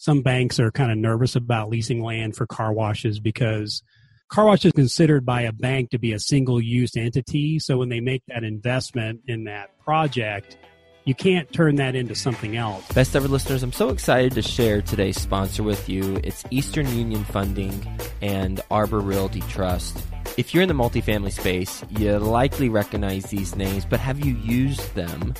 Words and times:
some 0.00 0.22
banks 0.22 0.58
are 0.58 0.70
kind 0.70 0.90
of 0.90 0.96
nervous 0.96 1.36
about 1.36 1.68
leasing 1.68 2.02
land 2.02 2.34
for 2.34 2.46
car 2.46 2.72
washes 2.72 3.20
because 3.20 3.82
car 4.28 4.46
wash 4.46 4.64
is 4.64 4.72
considered 4.72 5.26
by 5.26 5.42
a 5.42 5.52
bank 5.52 5.90
to 5.90 5.98
be 5.98 6.14
a 6.14 6.18
single 6.18 6.58
use 6.58 6.96
entity. 6.96 7.58
So 7.58 7.76
when 7.76 7.90
they 7.90 8.00
make 8.00 8.22
that 8.28 8.42
investment 8.42 9.20
in 9.28 9.44
that 9.44 9.78
project, 9.78 10.56
you 11.04 11.14
can't 11.14 11.52
turn 11.52 11.76
that 11.76 11.94
into 11.94 12.14
something 12.14 12.56
else. 12.56 12.90
Best 12.92 13.14
ever 13.14 13.28
listeners, 13.28 13.62
I'm 13.62 13.74
so 13.74 13.90
excited 13.90 14.32
to 14.32 14.42
share 14.42 14.80
today's 14.80 15.20
sponsor 15.20 15.62
with 15.62 15.86
you. 15.86 16.18
It's 16.24 16.44
Eastern 16.50 16.88
Union 16.96 17.22
Funding 17.24 17.86
and 18.22 18.58
Arbor 18.70 19.00
Realty 19.00 19.42
Trust. 19.50 20.02
If 20.38 20.54
you're 20.54 20.62
in 20.62 20.68
the 20.70 20.74
multifamily 20.74 21.32
space, 21.32 21.84
you 21.90 22.18
likely 22.18 22.70
recognize 22.70 23.24
these 23.26 23.54
names, 23.54 23.84
but 23.84 24.00
have 24.00 24.24
you 24.24 24.34
used 24.36 24.94
them? 24.94 25.34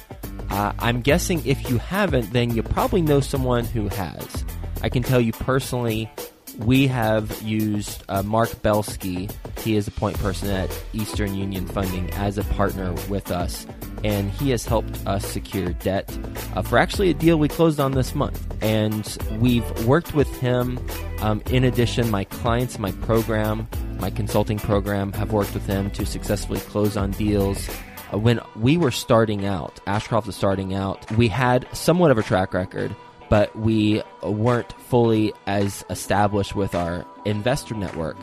Uh, 0.48 0.72
I'm 0.78 1.00
guessing 1.00 1.44
if 1.44 1.68
you 1.68 1.78
haven't, 1.78 2.32
then 2.32 2.54
you 2.54 2.62
probably 2.62 3.02
know 3.02 3.20
someone 3.20 3.64
who 3.64 3.88
has. 3.88 4.44
I 4.82 4.88
can 4.88 5.02
tell 5.02 5.20
you 5.20 5.32
personally, 5.32 6.10
we 6.58 6.86
have 6.88 7.40
used 7.42 8.02
uh, 8.08 8.22
Mark 8.22 8.62
Belsky. 8.62 9.28
He 9.58 9.76
is 9.76 9.88
a 9.88 9.90
point 9.90 10.18
person 10.18 10.50
at 10.50 10.70
Eastern 10.92 11.34
Union 11.34 11.66
Funding 11.66 12.10
as 12.12 12.38
a 12.38 12.44
partner 12.44 12.92
with 13.08 13.30
us, 13.30 13.66
and 14.04 14.30
he 14.30 14.50
has 14.50 14.64
helped 14.64 15.06
us 15.06 15.24
secure 15.26 15.72
debt 15.74 16.16
uh, 16.54 16.62
for 16.62 16.78
actually 16.78 17.10
a 17.10 17.14
deal 17.14 17.38
we 17.38 17.48
closed 17.48 17.80
on 17.80 17.92
this 17.92 18.14
month. 18.14 18.40
And 18.62 19.16
we've 19.38 19.86
worked 19.86 20.14
with 20.14 20.28
him. 20.40 20.78
Um, 21.20 21.42
in 21.50 21.64
addition, 21.64 22.10
my 22.10 22.24
clients, 22.24 22.78
my 22.78 22.92
program, 22.92 23.68
my 23.98 24.10
consulting 24.10 24.58
program 24.58 25.12
have 25.12 25.32
worked 25.32 25.54
with 25.54 25.66
him 25.66 25.90
to 25.92 26.06
successfully 26.06 26.60
close 26.60 26.96
on 26.96 27.10
deals. 27.12 27.68
When 28.12 28.40
we 28.56 28.76
were 28.76 28.90
starting 28.90 29.46
out, 29.46 29.80
Ashcroft 29.86 30.26
was 30.26 30.36
starting 30.36 30.74
out, 30.74 31.10
we 31.12 31.28
had 31.28 31.66
somewhat 31.72 32.10
of 32.10 32.18
a 32.18 32.22
track 32.22 32.54
record 32.54 32.94
but 33.30 33.56
we 33.56 34.02
weren't 34.22 34.72
fully 34.82 35.32
as 35.46 35.82
established 35.88 36.54
with 36.54 36.74
our 36.74 37.06
investor 37.24 37.74
network. 37.74 38.18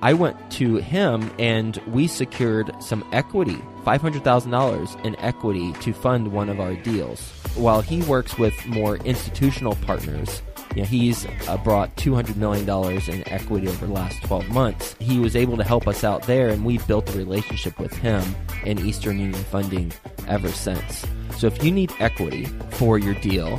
I 0.00 0.14
went 0.14 0.52
to 0.52 0.76
him 0.76 1.30
and 1.40 1.76
we 1.88 2.06
secured 2.06 2.72
some 2.80 3.04
equity, 3.12 3.60
$500,000 3.84 5.04
in 5.04 5.16
equity 5.16 5.72
to 5.72 5.92
fund 5.92 6.28
one 6.28 6.48
of 6.48 6.60
our 6.60 6.76
deals. 6.76 7.20
While 7.56 7.80
he 7.80 8.00
works 8.02 8.38
with 8.38 8.54
more 8.66 8.96
institutional 8.98 9.74
partners, 9.84 10.40
you 10.74 10.82
know, 10.82 10.88
he's 10.88 11.26
uh, 11.48 11.56
brought 11.58 11.94
$200 11.96 12.36
million 12.36 12.68
in 13.10 13.28
equity 13.28 13.68
over 13.68 13.86
the 13.86 13.92
last 13.92 14.22
12 14.22 14.48
months. 14.50 14.96
He 15.00 15.18
was 15.18 15.34
able 15.36 15.56
to 15.56 15.64
help 15.64 15.88
us 15.88 16.04
out 16.04 16.22
there, 16.24 16.48
and 16.48 16.64
we've 16.64 16.86
built 16.86 17.08
a 17.14 17.18
relationship 17.18 17.78
with 17.78 17.92
him 17.92 18.22
and 18.64 18.78
Eastern 18.80 19.18
Union 19.18 19.42
Funding 19.44 19.92
ever 20.26 20.48
since. 20.48 21.04
So 21.36 21.46
if 21.46 21.62
you 21.62 21.70
need 21.70 21.92
equity 22.00 22.46
for 22.70 22.98
your 22.98 23.14
deal, 23.14 23.58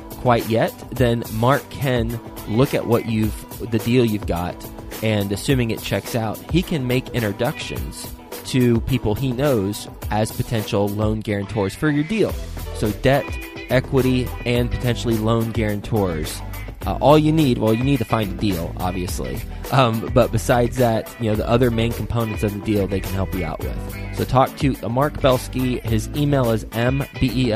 quite 0.21 0.47
yet, 0.47 0.73
then 0.91 1.23
Mark 1.33 1.67
can 1.69 2.19
look 2.47 2.73
at 2.73 2.87
what 2.87 3.05
you've 3.07 3.69
the 3.71 3.79
deal 3.79 4.05
you've 4.05 4.27
got, 4.27 4.55
and 5.03 5.31
assuming 5.31 5.71
it 5.71 5.81
checks 5.81 6.15
out, 6.15 6.37
he 6.51 6.61
can 6.61 6.87
make 6.87 7.09
introductions 7.09 8.07
to 8.45 8.81
people 8.81 9.15
he 9.15 9.31
knows 9.31 9.87
as 10.09 10.31
potential 10.31 10.87
loan 10.87 11.19
guarantors 11.19 11.75
for 11.75 11.89
your 11.89 12.03
deal. 12.03 12.33
So, 12.75 12.91
debt, 12.91 13.25
equity, 13.69 14.27
and 14.45 14.69
potentially 14.69 15.17
loan 15.17 15.51
guarantors. 15.51 16.41
Uh, 16.85 16.97
all 16.99 17.17
you 17.17 17.31
need, 17.31 17.59
well, 17.59 17.73
you 17.73 17.83
need 17.83 17.99
to 17.99 18.05
find 18.05 18.33
a 18.33 18.35
deal, 18.41 18.73
obviously. 18.77 19.39
Um, 19.71 20.09
but 20.13 20.31
besides 20.31 20.77
that, 20.77 21.13
you 21.19 21.29
know, 21.29 21.35
the 21.35 21.47
other 21.47 21.69
main 21.69 21.93
components 21.93 22.43
of 22.43 22.53
the 22.53 22.59
deal 22.59 22.87
they 22.87 22.99
can 22.99 23.13
help 23.13 23.33
you 23.35 23.45
out 23.45 23.59
with. 23.59 23.77
So 24.15 24.25
talk 24.25 24.57
to 24.57 24.89
Mark 24.89 25.21
Belsky. 25.21 25.79
His 25.79 26.09
email 26.15 26.49
is 26.51 26.65
mbelsky 26.65 27.51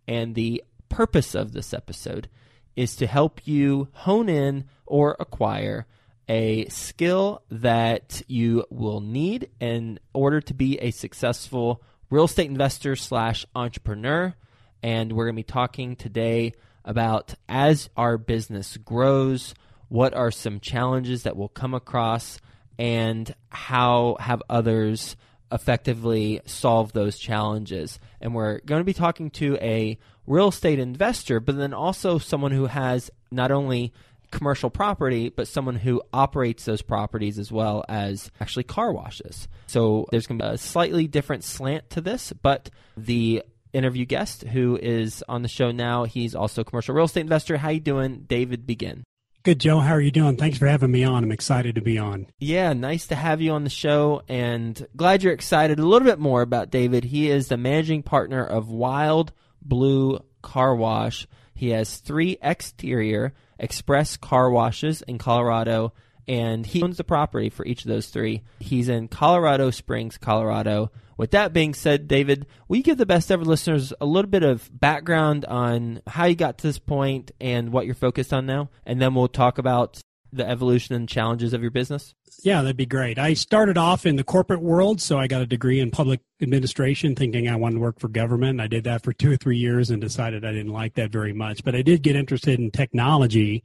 And 0.08 0.34
the 0.34 0.64
purpose 0.88 1.34
of 1.34 1.52
this 1.52 1.74
episode 1.74 2.28
is 2.76 2.96
to 2.96 3.06
help 3.06 3.46
you 3.46 3.88
hone 3.92 4.28
in 4.28 4.64
or 4.86 5.16
acquire 5.18 5.86
a 6.28 6.66
skill 6.66 7.42
that 7.50 8.22
you 8.26 8.64
will 8.70 9.00
need 9.00 9.50
in 9.60 9.98
order 10.14 10.40
to 10.40 10.54
be 10.54 10.78
a 10.78 10.90
successful 10.90 11.82
real 12.10 12.24
estate 12.24 12.48
investor 12.48 12.96
slash 12.96 13.44
entrepreneur. 13.54 14.34
And 14.82 15.12
we're 15.12 15.26
going 15.26 15.36
to 15.36 15.40
be 15.40 15.44
talking 15.44 15.96
today 15.96 16.52
about 16.84 17.34
as 17.48 17.88
our 17.96 18.18
business 18.18 18.76
grows, 18.76 19.54
what 19.88 20.14
are 20.14 20.30
some 20.30 20.60
challenges 20.60 21.22
that 21.24 21.36
we'll 21.36 21.48
come 21.48 21.74
across, 21.74 22.38
and 22.78 23.34
how 23.50 24.16
have 24.20 24.42
others 24.48 25.16
effectively 25.52 26.40
solve 26.46 26.92
those 26.92 27.18
challenges. 27.18 27.98
And 28.20 28.34
we're 28.34 28.60
going 28.60 28.80
to 28.80 28.84
be 28.84 28.94
talking 28.94 29.30
to 29.32 29.56
a 29.56 29.98
real 30.26 30.48
estate 30.48 30.78
investor, 30.78 31.40
but 31.40 31.56
then 31.56 31.74
also 31.74 32.18
someone 32.18 32.52
who 32.52 32.66
has 32.66 33.10
not 33.30 33.50
only 33.50 33.92
commercial 34.30 34.70
property, 34.70 35.28
but 35.28 35.46
someone 35.46 35.76
who 35.76 36.02
operates 36.12 36.64
those 36.64 36.82
properties 36.82 37.38
as 37.38 37.52
well 37.52 37.84
as 37.88 38.30
actually 38.40 38.64
car 38.64 38.92
washes. 38.92 39.46
So 39.66 40.06
there's 40.10 40.26
going 40.26 40.38
to 40.38 40.44
be 40.44 40.54
a 40.54 40.58
slightly 40.58 41.06
different 41.06 41.44
slant 41.44 41.90
to 41.90 42.00
this, 42.00 42.32
but 42.42 42.70
the 42.96 43.42
interview 43.72 44.04
guest 44.04 44.42
who 44.42 44.78
is 44.80 45.22
on 45.28 45.42
the 45.42 45.48
show 45.48 45.70
now, 45.70 46.04
he's 46.04 46.34
also 46.34 46.62
a 46.62 46.64
commercial 46.64 46.94
real 46.94 47.04
estate 47.04 47.20
investor. 47.22 47.56
How 47.56 47.70
you 47.70 47.80
doing, 47.80 48.24
David 48.26 48.66
Begin? 48.66 49.04
Good, 49.44 49.58
Joe. 49.58 49.80
How 49.80 49.94
are 49.94 50.00
you 50.00 50.12
doing? 50.12 50.36
Thanks 50.36 50.58
for 50.58 50.68
having 50.68 50.92
me 50.92 51.02
on. 51.02 51.24
I'm 51.24 51.32
excited 51.32 51.74
to 51.74 51.80
be 51.80 51.98
on. 51.98 52.28
Yeah, 52.38 52.74
nice 52.74 53.08
to 53.08 53.16
have 53.16 53.40
you 53.40 53.50
on 53.50 53.64
the 53.64 53.70
show 53.70 54.22
and 54.28 54.86
glad 54.96 55.24
you're 55.24 55.32
excited 55.32 55.80
a 55.80 55.84
little 55.84 56.06
bit 56.06 56.20
more 56.20 56.42
about 56.42 56.70
David. 56.70 57.02
He 57.02 57.28
is 57.28 57.48
the 57.48 57.56
managing 57.56 58.04
partner 58.04 58.44
of 58.44 58.70
Wild 58.70 59.32
Blue 59.60 60.20
Car 60.42 60.76
Wash. 60.76 61.26
He 61.56 61.70
has 61.70 61.96
three 61.96 62.38
exterior 62.40 63.34
express 63.58 64.16
car 64.16 64.48
washes 64.48 65.02
in 65.02 65.18
Colorado, 65.18 65.92
and 66.28 66.64
he 66.64 66.80
owns 66.80 66.96
the 66.96 67.02
property 67.02 67.50
for 67.50 67.66
each 67.66 67.84
of 67.84 67.88
those 67.88 68.06
three. 68.10 68.42
He's 68.60 68.88
in 68.88 69.08
Colorado 69.08 69.70
Springs, 69.70 70.18
Colorado. 70.18 70.92
With 71.16 71.32
that 71.32 71.52
being 71.52 71.74
said, 71.74 72.08
David, 72.08 72.46
will 72.68 72.76
you 72.76 72.82
give 72.82 72.98
the 72.98 73.06
best 73.06 73.30
ever 73.30 73.44
listeners 73.44 73.92
a 74.00 74.06
little 74.06 74.30
bit 74.30 74.42
of 74.42 74.70
background 74.72 75.44
on 75.44 76.02
how 76.06 76.24
you 76.24 76.34
got 76.34 76.58
to 76.58 76.66
this 76.66 76.78
point 76.78 77.30
and 77.40 77.72
what 77.72 77.86
you're 77.86 77.94
focused 77.94 78.32
on 78.32 78.46
now? 78.46 78.70
And 78.84 79.00
then 79.00 79.14
we'll 79.14 79.28
talk 79.28 79.58
about 79.58 80.00
the 80.32 80.48
evolution 80.48 80.94
and 80.94 81.08
challenges 81.08 81.52
of 81.52 81.60
your 81.60 81.70
business? 81.70 82.14
Yeah, 82.42 82.62
that'd 82.62 82.76
be 82.76 82.86
great. 82.86 83.18
I 83.18 83.34
started 83.34 83.76
off 83.76 84.06
in 84.06 84.16
the 84.16 84.24
corporate 84.24 84.62
world, 84.62 85.00
so 85.00 85.18
I 85.18 85.26
got 85.26 85.42
a 85.42 85.46
degree 85.46 85.78
in 85.78 85.90
public 85.90 86.20
administration 86.40 87.14
thinking 87.14 87.48
I 87.48 87.56
wanted 87.56 87.74
to 87.74 87.80
work 87.80 88.00
for 88.00 88.08
government. 88.08 88.60
I 88.60 88.66
did 88.66 88.84
that 88.84 89.02
for 89.02 89.12
two 89.12 89.30
or 89.30 89.36
three 89.36 89.58
years 89.58 89.90
and 89.90 90.00
decided 90.00 90.44
I 90.44 90.52
didn't 90.52 90.72
like 90.72 90.94
that 90.94 91.12
very 91.12 91.32
much. 91.34 91.62
But 91.62 91.74
I 91.74 91.82
did 91.82 92.02
get 92.02 92.16
interested 92.16 92.58
in 92.58 92.70
technology 92.70 93.62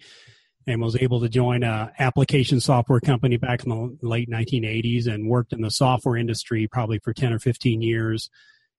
and 0.67 0.81
was 0.81 0.97
able 0.97 1.21
to 1.21 1.29
join 1.29 1.63
a 1.63 1.91
application 1.97 2.59
software 2.59 2.99
company 2.99 3.37
back 3.37 3.63
in 3.63 3.69
the 3.69 4.07
late 4.07 4.29
1980s 4.29 5.07
and 5.07 5.29
worked 5.29 5.53
in 5.53 5.61
the 5.61 5.71
software 5.71 6.17
industry 6.17 6.67
probably 6.67 6.99
for 6.99 7.13
10 7.13 7.33
or 7.33 7.39
15 7.39 7.81
years 7.81 8.29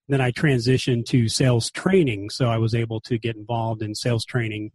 Then 0.09 0.21
I 0.23 0.33
transitioned 0.33 1.05
to 1.07 1.29
sales 1.29 1.71
training. 1.71 2.31
So 2.31 2.47
I 2.47 2.59
was 2.59 2.75
able 2.75 3.01
to 3.03 3.19
get 3.19 3.37
involved 3.37 3.83
in 3.83 3.95
sales 3.95 4.25
training 4.25 4.73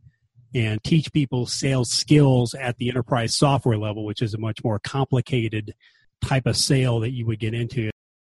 and 0.53 0.83
teach 0.83 1.11
people 1.11 1.47
sales 1.47 1.89
skills 1.89 2.53
at 2.53 2.77
the 2.77 2.89
enterprise 2.89 3.35
software 3.35 3.77
level, 3.77 4.05
which 4.05 4.21
is 4.21 4.35
a 4.35 4.37
much 4.37 4.63
more 4.63 4.79
complicated 4.79 5.73
type 6.21 6.45
of 6.45 6.55
sale 6.55 6.99
that 6.99 7.11
you 7.11 7.25
would 7.25 7.39
get 7.39 7.55
into. 7.55 7.89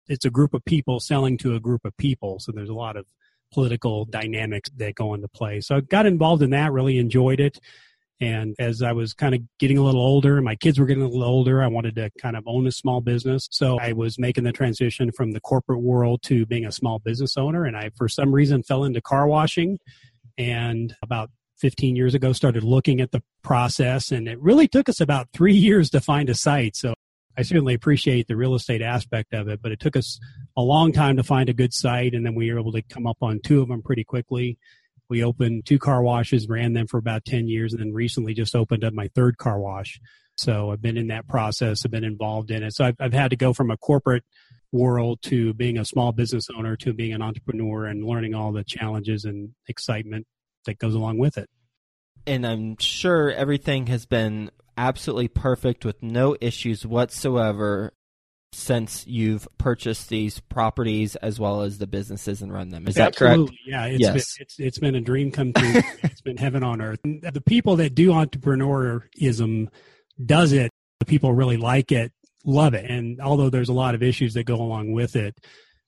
It's 0.07 0.25
a 0.25 0.29
group 0.29 0.53
of 0.53 0.63
people 0.65 0.99
selling 0.99 1.37
to 1.39 1.55
a 1.55 1.59
group 1.59 1.83
of 1.83 1.97
people. 1.97 2.39
So 2.39 2.51
there's 2.51 2.69
a 2.69 2.75
lot 2.75 2.97
of 2.97 3.05
political 3.51 4.05
dynamics 4.05 4.69
that 4.77 4.95
go 4.95 5.13
into 5.15 5.27
play. 5.27 5.61
So 5.61 5.77
I 5.77 5.81
got 5.81 6.05
involved 6.05 6.43
in 6.43 6.51
that, 6.51 6.71
really 6.71 6.99
enjoyed 6.99 7.39
it. 7.39 7.59
And 8.21 8.55
as 8.59 8.83
I 8.83 8.91
was 8.91 9.15
kind 9.15 9.33
of 9.33 9.41
getting 9.57 9.79
a 9.79 9.83
little 9.83 9.99
older, 9.99 10.39
my 10.43 10.55
kids 10.55 10.79
were 10.79 10.85
getting 10.85 11.01
a 11.01 11.07
little 11.07 11.23
older, 11.23 11.63
I 11.63 11.67
wanted 11.67 11.95
to 11.95 12.11
kind 12.21 12.37
of 12.37 12.43
own 12.45 12.67
a 12.67 12.71
small 12.71 13.01
business. 13.01 13.47
So 13.49 13.79
I 13.79 13.93
was 13.93 14.19
making 14.19 14.43
the 14.43 14.51
transition 14.51 15.11
from 15.11 15.31
the 15.31 15.39
corporate 15.39 15.81
world 15.81 16.21
to 16.23 16.45
being 16.45 16.63
a 16.63 16.71
small 16.71 16.99
business 16.99 17.35
owner. 17.35 17.65
And 17.65 17.75
I, 17.75 17.89
for 17.97 18.07
some 18.07 18.31
reason, 18.31 18.61
fell 18.61 18.83
into 18.83 19.01
car 19.01 19.27
washing. 19.27 19.79
And 20.37 20.95
about 21.01 21.31
15 21.57 21.95
years 21.95 22.13
ago, 22.13 22.31
started 22.31 22.63
looking 22.63 23.01
at 23.01 23.11
the 23.11 23.23
process. 23.41 24.11
And 24.11 24.27
it 24.27 24.39
really 24.39 24.67
took 24.67 24.87
us 24.87 25.01
about 25.01 25.29
three 25.33 25.55
years 25.55 25.89
to 25.89 25.99
find 25.99 26.29
a 26.29 26.35
site. 26.35 26.75
So 26.75 26.93
I 27.35 27.41
certainly 27.41 27.73
appreciate 27.73 28.27
the 28.27 28.35
real 28.35 28.53
estate 28.53 28.83
aspect 28.83 29.33
of 29.33 29.47
it, 29.47 29.63
but 29.63 29.71
it 29.71 29.79
took 29.79 29.95
us 29.95 30.19
a 30.55 30.61
long 30.61 30.91
time 30.91 31.17
to 31.17 31.23
find 31.23 31.49
a 31.49 31.53
good 31.53 31.73
site. 31.73 32.13
And 32.13 32.23
then 32.23 32.35
we 32.35 32.51
were 32.51 32.59
able 32.59 32.73
to 32.73 32.83
come 32.83 33.07
up 33.07 33.17
on 33.21 33.39
two 33.43 33.63
of 33.63 33.67
them 33.67 33.81
pretty 33.81 34.03
quickly. 34.03 34.59
We 35.11 35.25
opened 35.25 35.65
two 35.65 35.77
car 35.77 36.01
washes, 36.01 36.47
ran 36.47 36.71
them 36.71 36.87
for 36.87 36.97
about 36.97 37.25
10 37.25 37.49
years, 37.49 37.73
and 37.73 37.81
then 37.81 37.93
recently 37.93 38.33
just 38.33 38.55
opened 38.55 38.85
up 38.85 38.93
my 38.93 39.09
third 39.13 39.37
car 39.37 39.59
wash. 39.59 39.99
So 40.37 40.71
I've 40.71 40.81
been 40.81 40.95
in 40.95 41.07
that 41.07 41.27
process, 41.27 41.83
I've 41.83 41.91
been 41.91 42.05
involved 42.05 42.49
in 42.49 42.63
it. 42.63 42.73
So 42.73 42.85
I've, 42.85 42.95
I've 42.97 43.11
had 43.11 43.31
to 43.31 43.35
go 43.35 43.51
from 43.51 43.71
a 43.71 43.75
corporate 43.75 44.23
world 44.71 45.21
to 45.23 45.53
being 45.53 45.77
a 45.77 45.83
small 45.83 46.13
business 46.13 46.47
owner 46.57 46.77
to 46.77 46.93
being 46.93 47.11
an 47.11 47.21
entrepreneur 47.21 47.87
and 47.87 48.05
learning 48.05 48.35
all 48.35 48.53
the 48.53 48.63
challenges 48.63 49.25
and 49.25 49.49
excitement 49.67 50.27
that 50.65 50.79
goes 50.79 50.95
along 50.95 51.17
with 51.17 51.37
it. 51.37 51.49
And 52.25 52.47
I'm 52.47 52.77
sure 52.77 53.31
everything 53.31 53.87
has 53.87 54.05
been 54.05 54.49
absolutely 54.77 55.27
perfect 55.27 55.83
with 55.83 56.01
no 56.01 56.37
issues 56.39 56.85
whatsoever 56.85 57.91
since 58.53 59.07
you've 59.07 59.47
purchased 59.57 60.09
these 60.09 60.39
properties 60.41 61.15
as 61.17 61.39
well 61.39 61.61
as 61.61 61.77
the 61.77 61.87
businesses 61.87 62.41
and 62.41 62.51
run 62.53 62.69
them. 62.69 62.87
Is 62.87 62.95
that 62.95 63.09
Absolutely. 63.09 63.47
correct? 63.47 63.59
Yeah, 63.65 63.85
it's, 63.85 63.99
Yes. 64.01 64.13
been, 64.13 64.21
it's 64.41 64.59
it's 64.59 64.79
been 64.79 64.95
a 64.95 65.01
dream 65.01 65.31
come 65.31 65.53
true. 65.53 65.81
it's 66.03 66.21
been 66.21 66.37
heaven 66.37 66.61
on 66.63 66.81
earth. 66.81 66.99
And 67.03 67.21
the 67.21 67.41
people 67.41 67.77
that 67.77 67.95
do 67.95 68.09
entrepreneurism 68.09 69.67
does 70.25 70.51
it. 70.51 70.71
The 70.99 71.05
people 71.05 71.33
really 71.33 71.57
like 71.57 71.91
it, 71.91 72.11
love 72.45 72.73
it, 72.75 72.89
and 72.89 73.19
although 73.21 73.49
there's 73.49 73.69
a 73.69 73.73
lot 73.73 73.95
of 73.95 74.03
issues 74.03 74.33
that 74.35 74.43
go 74.43 74.55
along 74.55 74.91
with 74.91 75.15
it, 75.15 75.35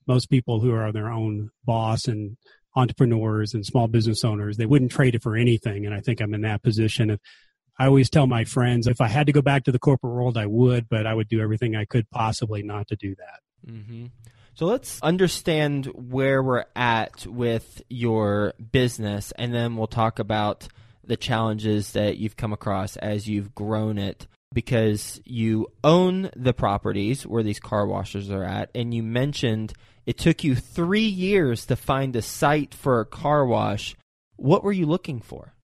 most 0.08 0.30
people 0.30 0.60
who 0.60 0.74
are 0.74 0.92
their 0.92 1.10
own 1.10 1.52
boss 1.66 2.08
and 2.08 2.36
entrepreneurs 2.76 3.54
and 3.54 3.64
small 3.64 3.88
business 3.88 4.24
owners, 4.24 4.58
they 4.58 4.66
wouldn't 4.66 4.92
trade 4.92 5.14
it 5.14 5.22
for 5.22 5.36
anything. 5.36 5.86
And 5.86 5.94
I 5.94 6.00
think 6.00 6.20
I'm 6.20 6.34
in 6.34 6.42
that 6.42 6.64
position. 6.64 7.12
Of, 7.12 7.20
I 7.78 7.88
always 7.88 8.10
tell 8.10 8.28
my 8.28 8.44
friends 8.44 8.88
if 8.88 9.02
I 9.02 9.08
had 9.08 9.28
to 9.28 9.34
go 9.34 9.42
back 9.42 9.64
to 9.64 9.72
the 9.72 9.80
corporate 9.80 10.14
world, 10.14 10.38
I 10.38 10.46
would, 10.46 10.88
but 10.90 11.08
I 11.08 11.14
would 11.14 11.28
do 11.28 11.42
everything 11.42 11.76
I 11.76 11.86
could 11.86 12.10
possibly 12.10 12.64
not 12.64 12.88
to 12.90 12.96
do 12.96 13.16
that. 13.16 13.72
Mm-hmm. 13.72 14.06
So 14.54 14.68
let's 14.68 15.02
understand 15.02 15.88
where 15.88 16.44
we're 16.44 16.66
at 16.76 17.26
with 17.26 17.82
your 17.90 18.54
business, 18.72 19.32
and 19.38 19.54
then 19.54 19.76
we'll 19.76 19.88
talk 19.88 20.20
about 20.20 20.68
the 21.04 21.18
challenges 21.18 21.94
that 21.94 22.18
you've 22.18 22.38
come 22.38 22.54
across 22.54 22.96
as 22.98 23.28
you've 23.28 23.56
grown 23.56 23.98
it. 23.98 24.28
Because 24.54 25.20
you 25.26 25.66
own 25.84 26.30
the 26.36 26.54
properties 26.54 27.26
where 27.26 27.42
these 27.42 27.60
car 27.60 27.88
washes 27.88 28.30
are 28.30 28.44
at, 28.44 28.70
and 28.76 28.94
you 28.94 29.02
mentioned 29.02 29.74
it 30.06 30.20
took 30.20 30.44
you 30.44 30.54
three 30.54 31.08
years 31.08 31.66
to 31.66 31.76
find 31.76 32.16
a 32.16 32.22
site 32.22 32.76
for 32.76 33.00
a 33.00 33.06
car 33.06 33.48
wash. 33.48 33.96
What 34.36 34.64
were 34.64 34.72
you 34.72 34.86
looking 34.86 35.22
for? 35.22 35.56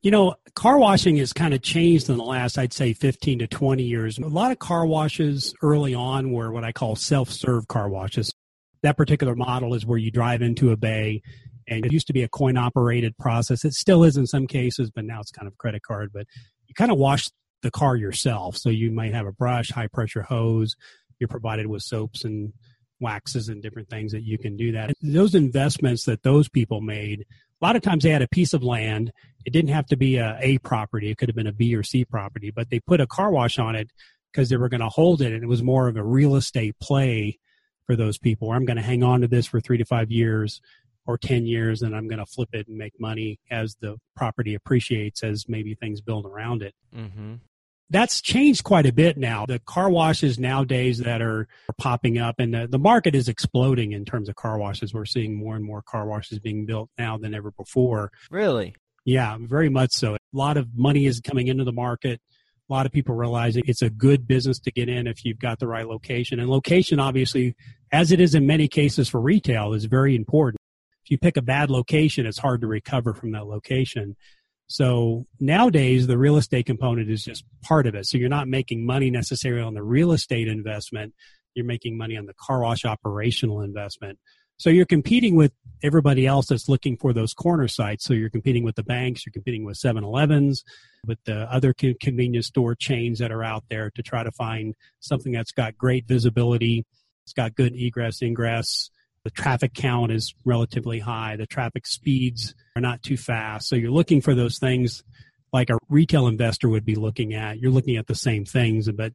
You 0.00 0.12
know, 0.12 0.36
car 0.54 0.78
washing 0.78 1.16
has 1.16 1.32
kind 1.32 1.54
of 1.54 1.62
changed 1.62 2.08
in 2.08 2.18
the 2.18 2.24
last, 2.24 2.56
I'd 2.56 2.72
say, 2.72 2.92
15 2.92 3.40
to 3.40 3.46
20 3.48 3.82
years. 3.82 4.18
A 4.18 4.26
lot 4.28 4.52
of 4.52 4.58
car 4.58 4.86
washes 4.86 5.54
early 5.60 5.94
on 5.94 6.30
were 6.30 6.52
what 6.52 6.64
I 6.64 6.70
call 6.70 6.94
self 6.94 7.30
serve 7.30 7.66
car 7.66 7.88
washes. 7.88 8.32
That 8.82 8.96
particular 8.96 9.34
model 9.34 9.74
is 9.74 9.84
where 9.84 9.98
you 9.98 10.12
drive 10.12 10.40
into 10.40 10.70
a 10.70 10.76
bay, 10.76 11.22
and 11.66 11.84
it 11.84 11.92
used 11.92 12.06
to 12.06 12.12
be 12.12 12.22
a 12.22 12.28
coin 12.28 12.56
operated 12.56 13.18
process. 13.18 13.64
It 13.64 13.74
still 13.74 14.04
is 14.04 14.16
in 14.16 14.26
some 14.26 14.46
cases, 14.46 14.90
but 14.94 15.04
now 15.04 15.20
it's 15.20 15.32
kind 15.32 15.48
of 15.48 15.58
credit 15.58 15.82
card. 15.82 16.10
But 16.12 16.26
you 16.68 16.74
kind 16.74 16.92
of 16.92 16.98
wash 16.98 17.28
the 17.62 17.70
car 17.72 17.96
yourself. 17.96 18.56
So 18.56 18.70
you 18.70 18.92
might 18.92 19.14
have 19.14 19.26
a 19.26 19.32
brush, 19.32 19.70
high 19.70 19.88
pressure 19.88 20.22
hose, 20.22 20.76
you're 21.18 21.28
provided 21.28 21.66
with 21.66 21.82
soaps 21.82 22.24
and 22.24 22.52
waxes 23.00 23.48
and 23.48 23.62
different 23.62 23.88
things 23.88 24.12
that 24.12 24.22
you 24.22 24.38
can 24.38 24.56
do 24.56 24.72
that. 24.72 24.92
Those 25.02 25.34
investments 25.34 26.04
that 26.04 26.22
those 26.22 26.48
people 26.48 26.80
made, 26.80 27.26
a 27.60 27.64
lot 27.64 27.76
of 27.76 27.82
times 27.82 28.04
they 28.04 28.10
had 28.10 28.22
a 28.22 28.28
piece 28.28 28.52
of 28.52 28.62
land. 28.62 29.12
It 29.44 29.52
didn't 29.52 29.70
have 29.70 29.86
to 29.86 29.96
be 29.96 30.16
a 30.16 30.38
A 30.40 30.58
property. 30.58 31.10
It 31.10 31.18
could 31.18 31.28
have 31.28 31.36
been 31.36 31.46
a 31.46 31.52
B 31.52 31.74
or 31.74 31.82
C 31.82 32.04
property, 32.04 32.50
but 32.50 32.70
they 32.70 32.80
put 32.80 33.00
a 33.00 33.06
car 33.06 33.30
wash 33.30 33.58
on 33.58 33.74
it 33.74 33.90
because 34.32 34.48
they 34.48 34.56
were 34.56 34.68
going 34.68 34.80
to 34.80 34.88
hold 34.88 35.22
it. 35.22 35.32
And 35.32 35.42
it 35.42 35.48
was 35.48 35.62
more 35.62 35.88
of 35.88 35.96
a 35.96 36.04
real 36.04 36.36
estate 36.36 36.78
play 36.80 37.38
for 37.86 37.96
those 37.96 38.18
people. 38.18 38.52
I'm 38.52 38.64
going 38.64 38.76
to 38.76 38.82
hang 38.82 39.02
on 39.02 39.22
to 39.22 39.28
this 39.28 39.46
for 39.46 39.60
three 39.60 39.78
to 39.78 39.84
five 39.84 40.10
years 40.10 40.60
or 41.06 41.16
10 41.16 41.46
years 41.46 41.80
and 41.80 41.96
I'm 41.96 42.06
going 42.06 42.18
to 42.18 42.26
flip 42.26 42.50
it 42.52 42.68
and 42.68 42.76
make 42.76 43.00
money 43.00 43.40
as 43.50 43.76
the 43.80 43.96
property 44.14 44.54
appreciates 44.54 45.24
as 45.24 45.48
maybe 45.48 45.74
things 45.74 46.02
build 46.02 46.26
around 46.26 46.62
it 46.62 46.74
Mm-hmm. 46.94 47.34
That's 47.90 48.20
changed 48.20 48.64
quite 48.64 48.86
a 48.86 48.92
bit 48.92 49.16
now. 49.16 49.46
The 49.46 49.60
car 49.60 49.88
washes 49.88 50.38
nowadays 50.38 50.98
that 50.98 51.22
are 51.22 51.48
popping 51.78 52.18
up 52.18 52.36
and 52.38 52.52
the, 52.52 52.66
the 52.66 52.78
market 52.78 53.14
is 53.14 53.28
exploding 53.28 53.92
in 53.92 54.04
terms 54.04 54.28
of 54.28 54.36
car 54.36 54.58
washes. 54.58 54.92
We're 54.92 55.06
seeing 55.06 55.34
more 55.34 55.56
and 55.56 55.64
more 55.64 55.82
car 55.82 56.06
washes 56.06 56.38
being 56.38 56.66
built 56.66 56.90
now 56.98 57.16
than 57.16 57.34
ever 57.34 57.50
before. 57.50 58.12
Really? 58.30 58.74
Yeah, 59.04 59.38
very 59.40 59.70
much 59.70 59.92
so. 59.92 60.14
A 60.14 60.18
lot 60.32 60.58
of 60.58 60.76
money 60.76 61.06
is 61.06 61.20
coming 61.20 61.48
into 61.48 61.64
the 61.64 61.72
market. 61.72 62.20
A 62.68 62.72
lot 62.72 62.84
of 62.84 62.92
people 62.92 63.14
realizing 63.14 63.62
it's 63.66 63.80
a 63.80 63.88
good 63.88 64.28
business 64.28 64.58
to 64.60 64.70
get 64.70 64.90
in 64.90 65.06
if 65.06 65.24
you've 65.24 65.38
got 65.38 65.58
the 65.58 65.66
right 65.66 65.88
location. 65.88 66.38
And 66.38 66.50
location, 66.50 67.00
obviously, 67.00 67.54
as 67.90 68.12
it 68.12 68.20
is 68.20 68.34
in 68.34 68.46
many 68.46 68.68
cases 68.68 69.08
for 69.08 69.20
retail, 69.20 69.72
is 69.72 69.86
very 69.86 70.14
important. 70.14 70.60
If 71.06 71.10
you 71.12 71.16
pick 71.16 71.38
a 71.38 71.42
bad 71.42 71.70
location, 71.70 72.26
it's 72.26 72.36
hard 72.36 72.60
to 72.60 72.66
recover 72.66 73.14
from 73.14 73.32
that 73.32 73.46
location. 73.46 74.14
So 74.68 75.26
nowadays, 75.40 76.06
the 76.06 76.18
real 76.18 76.36
estate 76.36 76.66
component 76.66 77.10
is 77.10 77.24
just 77.24 77.44
part 77.62 77.86
of 77.86 77.94
it. 77.94 78.06
So 78.06 78.18
you're 78.18 78.28
not 78.28 78.48
making 78.48 78.84
money 78.84 79.10
necessarily 79.10 79.62
on 79.62 79.74
the 79.74 79.82
real 79.82 80.12
estate 80.12 80.46
investment. 80.46 81.14
You're 81.54 81.66
making 81.66 81.96
money 81.96 82.16
on 82.16 82.26
the 82.26 82.34
car 82.34 82.60
wash 82.60 82.84
operational 82.84 83.62
investment. 83.62 84.18
So 84.58 84.70
you're 84.70 84.86
competing 84.86 85.36
with 85.36 85.52
everybody 85.82 86.26
else 86.26 86.48
that's 86.48 86.68
looking 86.68 86.96
for 86.96 87.12
those 87.12 87.32
corner 87.32 87.68
sites. 87.68 88.04
So 88.04 88.12
you're 88.12 88.28
competing 88.28 88.64
with 88.64 88.74
the 88.74 88.82
banks, 88.82 89.24
you're 89.24 89.32
competing 89.32 89.64
with 89.64 89.78
7-Elevens, 89.78 90.64
with 91.06 91.18
the 91.24 91.50
other 91.50 91.72
convenience 91.72 92.48
store 92.48 92.74
chains 92.74 93.20
that 93.20 93.30
are 93.30 93.44
out 93.44 93.64
there 93.70 93.90
to 93.94 94.02
try 94.02 94.24
to 94.24 94.32
find 94.32 94.74
something 95.00 95.32
that's 95.32 95.52
got 95.52 95.78
great 95.78 96.06
visibility. 96.06 96.84
It's 97.24 97.32
got 97.32 97.54
good 97.54 97.74
egress, 97.74 98.20
ingress. 98.20 98.90
The 99.28 99.42
traffic 99.42 99.74
count 99.74 100.10
is 100.10 100.34
relatively 100.46 101.00
high. 101.00 101.36
The 101.36 101.44
traffic 101.44 101.86
speeds 101.86 102.54
are 102.74 102.80
not 102.80 103.02
too 103.02 103.18
fast. 103.18 103.68
So 103.68 103.76
you're 103.76 103.90
looking 103.90 104.22
for 104.22 104.34
those 104.34 104.58
things 104.58 105.04
like 105.52 105.68
a 105.68 105.76
retail 105.90 106.28
investor 106.28 106.70
would 106.70 106.86
be 106.86 106.94
looking 106.94 107.34
at. 107.34 107.58
You're 107.58 107.70
looking 107.70 107.98
at 107.98 108.06
the 108.06 108.14
same 108.14 108.46
things, 108.46 108.90
but 108.90 109.12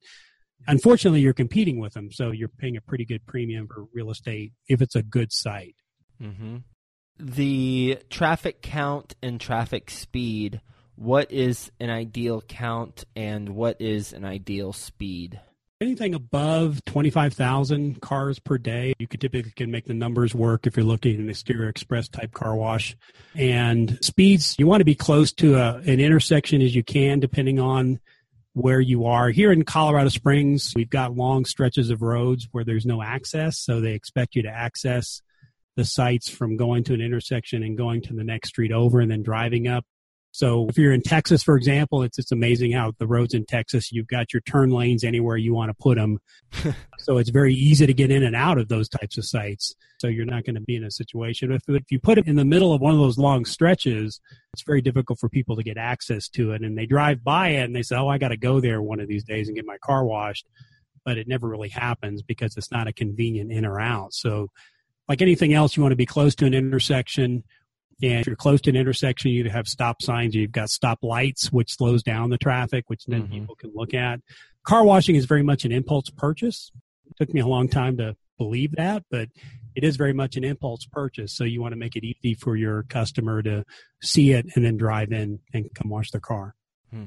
unfortunately 0.68 1.22
you're 1.22 1.34
competing 1.34 1.80
with 1.80 1.94
them. 1.94 2.12
So 2.12 2.30
you're 2.30 2.48
paying 2.48 2.78
a 2.78 2.82
pretty 2.82 3.06
good 3.06 3.26
premium 3.26 3.68
for 3.68 3.86
real 3.92 4.12
estate 4.12 4.54
if 4.68 4.84
it's 4.84 4.96
a 4.96 5.02
good 5.02 5.34
site. 5.34 5.76
Mm-hmm. 6.22 6.58
The 7.20 7.98
traffic 8.12 8.62
count 8.62 9.16
and 9.24 9.42
traffic 9.42 9.90
speed. 9.90 10.62
What 10.94 11.32
is 11.32 11.72
an 11.80 11.90
ideal 11.90 12.44
count 12.48 13.06
and 13.16 13.50
what 13.50 13.82
is 13.82 14.14
an 14.14 14.26
ideal 14.26 14.74
speed? 14.74 15.42
Anything 15.84 16.16
above 16.16 16.82
25,000 16.86 18.00
cars 18.00 18.40
per 18.40 18.58
day, 18.58 18.94
you 19.00 19.06
could 19.06 19.20
typically 19.20 19.52
can 19.52 19.70
make 19.70 19.84
the 19.84 19.94
numbers 19.94 20.34
work 20.34 20.66
if 20.66 20.78
you're 20.78 20.86
looking 20.86 21.16
at 21.16 21.20
an 21.20 21.30
exterior 21.30 21.68
express 21.68 22.08
type 22.08 22.32
car 22.32 22.56
wash. 22.56 22.96
And 23.36 24.00
speeds, 24.02 24.56
you 24.58 24.66
want 24.66 24.80
to 24.80 24.86
be 24.86 24.96
close 24.96 25.34
to 25.34 25.56
a, 25.56 25.80
an 25.80 26.00
intersection 26.00 26.62
as 26.62 26.74
you 26.74 26.86
can, 26.86 27.20
depending 27.20 27.60
on 27.60 28.00
where 28.54 28.80
you 28.80 29.08
are. 29.08 29.30
Here 29.30 29.52
in 29.52 29.66
Colorado 29.66 30.08
Springs, 30.08 30.72
we've 30.74 30.90
got 30.90 31.18
long 31.18 31.44
stretches 31.44 31.90
of 31.90 32.02
roads 32.02 32.48
where 32.54 32.64
there's 32.64 32.86
no 32.86 33.02
access, 33.02 33.60
so 33.60 33.82
they 33.82 33.92
expect 33.92 34.36
you 34.36 34.44
to 34.44 34.50
access 34.50 35.22
the 35.76 35.84
sites 35.84 36.30
from 36.30 36.56
going 36.56 36.86
to 36.86 36.94
an 36.94 37.02
intersection 37.02 37.62
and 37.62 37.78
going 37.78 38.02
to 38.04 38.14
the 38.14 38.24
next 38.24 38.48
street 38.48 38.72
over 38.72 39.02
and 39.02 39.12
then 39.12 39.22
driving 39.22 39.68
up. 39.68 39.84
So 40.34 40.68
if 40.68 40.80
you're 40.80 40.92
in 40.92 41.04
Texas, 41.04 41.44
for 41.44 41.56
example, 41.56 42.02
it's 42.02 42.18
it's 42.18 42.32
amazing 42.32 42.72
how 42.72 42.94
the 42.98 43.06
roads 43.06 43.36
in 43.36 43.46
Texas, 43.46 43.92
you've 43.92 44.08
got 44.08 44.34
your 44.34 44.42
turn 44.42 44.72
lanes 44.72 45.04
anywhere 45.04 45.38
you 45.38 45.54
want 45.54 45.70
to 45.70 45.76
put 45.76 45.96
them. 45.96 46.18
so 46.98 47.20
it's 47.20 47.30
very 47.30 47.54
easy 47.54 47.86
to 47.86 47.94
get 47.94 48.10
in 48.10 48.24
and 48.24 48.36
out 48.36 48.58
of 48.58 48.68
those 48.68 48.90
types 48.90 49.20
of 49.20 49.26
sites. 49.26 49.76
So 50.00 50.08
you're 50.08 50.26
not 50.26 50.44
going 50.44 50.56
to 50.56 50.62
be 50.62 50.76
in 50.76 50.84
a 50.84 50.90
situation. 50.90 51.52
If, 51.52 51.62
if 51.68 51.84
you 51.92 52.00
put 52.00 52.18
it 52.18 52.28
in 52.28 52.36
the 52.36 52.46
middle 52.46 52.74
of 52.74 52.82
one 52.82 52.94
of 52.94 53.00
those 53.00 53.20
long 53.20 53.46
stretches, 53.46 54.20
it's 54.54 54.64
very 54.64 54.82
difficult 54.82 55.20
for 55.20 55.30
people 55.30 55.56
to 55.56 55.64
get 55.64 55.78
access 55.78 56.28
to 56.30 56.54
it. 56.54 56.64
And 56.64 56.76
they 56.76 56.88
drive 56.88 57.24
by 57.24 57.50
it 57.50 57.66
and 57.66 57.76
they 57.76 57.84
say, 57.84 57.96
oh, 57.96 58.08
I 58.08 58.18
got 58.18 58.30
to 58.30 58.38
go 58.38 58.60
there 58.60 58.82
one 58.82 59.00
of 59.00 59.08
these 59.08 59.24
days 59.24 59.48
and 59.48 59.56
get 59.56 59.68
my 59.68 59.78
car 59.86 60.04
washed. 60.04 60.48
But 61.06 61.20
it 61.20 61.28
never 61.28 61.48
really 61.48 61.70
happens 61.70 62.24
because 62.24 62.58
it's 62.58 62.72
not 62.72 62.88
a 62.88 62.94
convenient 62.94 63.52
in 63.52 63.68
or 63.68 63.80
out. 63.80 64.16
So 64.16 64.48
like 65.08 65.22
anything 65.22 65.54
else, 65.54 65.78
you 65.78 65.84
want 65.84 65.92
to 65.92 65.98
be 65.98 66.08
close 66.08 66.34
to 66.36 66.48
an 66.48 66.56
intersection. 66.56 67.44
And 68.04 68.20
if 68.20 68.28
you're 68.28 68.36
close 68.36 68.60
to 68.62 68.70
an 68.70 68.76
intersection, 68.76 69.32
you 69.32 69.50
have 69.50 69.68
stop 69.68 70.02
signs. 70.02 70.36
You've 70.36 70.52
got 70.52 70.70
stop 70.70 71.00
lights, 71.02 71.52
which 71.52 71.74
slows 71.74 72.04
down 72.04 72.30
the 72.30 72.38
traffic, 72.38 72.86
which 72.88 73.06
then 73.06 73.24
mm-hmm. 73.24 73.34
people 73.34 73.56
can 73.56 73.72
look 73.74 73.94
at. 73.94 74.20
Car 74.64 74.84
washing 74.84 75.16
is 75.16 75.26
very 75.26 75.44
much 75.44 75.64
an 75.66 75.72
impulse 75.72 76.10
purchase. 76.10 76.72
It 77.10 77.18
took 77.18 77.34
me 77.34 77.40
a 77.40 77.48
long 77.48 77.70
time 77.70 77.98
to 77.98 78.16
believe 78.38 78.74
that, 78.76 79.04
but 79.10 79.30
it 79.76 79.84
is 79.84 79.96
very 79.96 80.14
much 80.14 80.36
an 80.36 80.44
impulse 80.44 80.86
purchase. 80.92 81.36
So 81.36 81.44
you 81.46 81.62
want 81.62 81.72
to 81.72 81.78
make 81.78 81.96
it 81.96 82.04
easy 82.04 82.34
for 82.34 82.56
your 82.56 82.84
customer 82.84 83.42
to 83.42 83.64
see 84.02 84.32
it 84.32 84.48
and 84.56 84.66
then 84.66 84.78
drive 84.78 85.12
in 85.12 85.40
and 85.54 85.74
come 85.74 85.90
wash 85.90 86.12
their 86.12 86.22
car. 86.22 86.56
Hmm. 86.92 87.06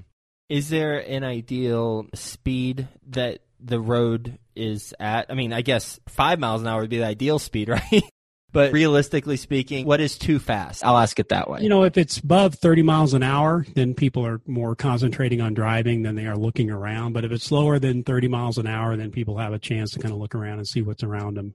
Is 0.48 0.70
there 0.70 0.98
an 0.98 1.24
ideal 1.24 2.06
speed 2.14 2.88
that 3.08 3.40
the 3.60 3.80
road 3.80 4.38
is 4.54 4.94
at? 4.98 5.26
I 5.28 5.34
mean, 5.34 5.52
I 5.52 5.60
guess 5.60 6.00
five 6.08 6.38
miles 6.38 6.62
an 6.62 6.68
hour 6.68 6.80
would 6.80 6.90
be 6.90 6.98
the 6.98 7.06
ideal 7.06 7.38
speed, 7.38 7.68
right? 7.92 8.02
But 8.56 8.72
realistically 8.72 9.36
speaking, 9.36 9.84
what 9.84 10.00
is 10.00 10.16
too 10.16 10.38
fast? 10.38 10.82
I'll 10.82 10.96
ask 10.96 11.18
it 11.18 11.28
that 11.28 11.50
way. 11.50 11.60
You 11.60 11.68
know, 11.68 11.84
if 11.84 11.98
it's 11.98 12.16
above 12.16 12.54
30 12.54 12.82
miles 12.82 13.12
an 13.12 13.22
hour, 13.22 13.66
then 13.74 13.92
people 13.92 14.26
are 14.26 14.40
more 14.46 14.74
concentrating 14.74 15.42
on 15.42 15.52
driving 15.52 16.02
than 16.02 16.14
they 16.14 16.26
are 16.26 16.36
looking 16.36 16.70
around. 16.70 17.12
But 17.12 17.26
if 17.26 17.32
it's 17.32 17.44
slower 17.44 17.78
than 17.78 18.02
30 18.02 18.28
miles 18.28 18.56
an 18.56 18.66
hour, 18.66 18.96
then 18.96 19.10
people 19.10 19.36
have 19.36 19.52
a 19.52 19.58
chance 19.58 19.90
to 19.90 19.98
kind 19.98 20.14
of 20.14 20.18
look 20.18 20.34
around 20.34 20.56
and 20.56 20.66
see 20.66 20.80
what's 20.80 21.02
around 21.02 21.36
them. 21.36 21.54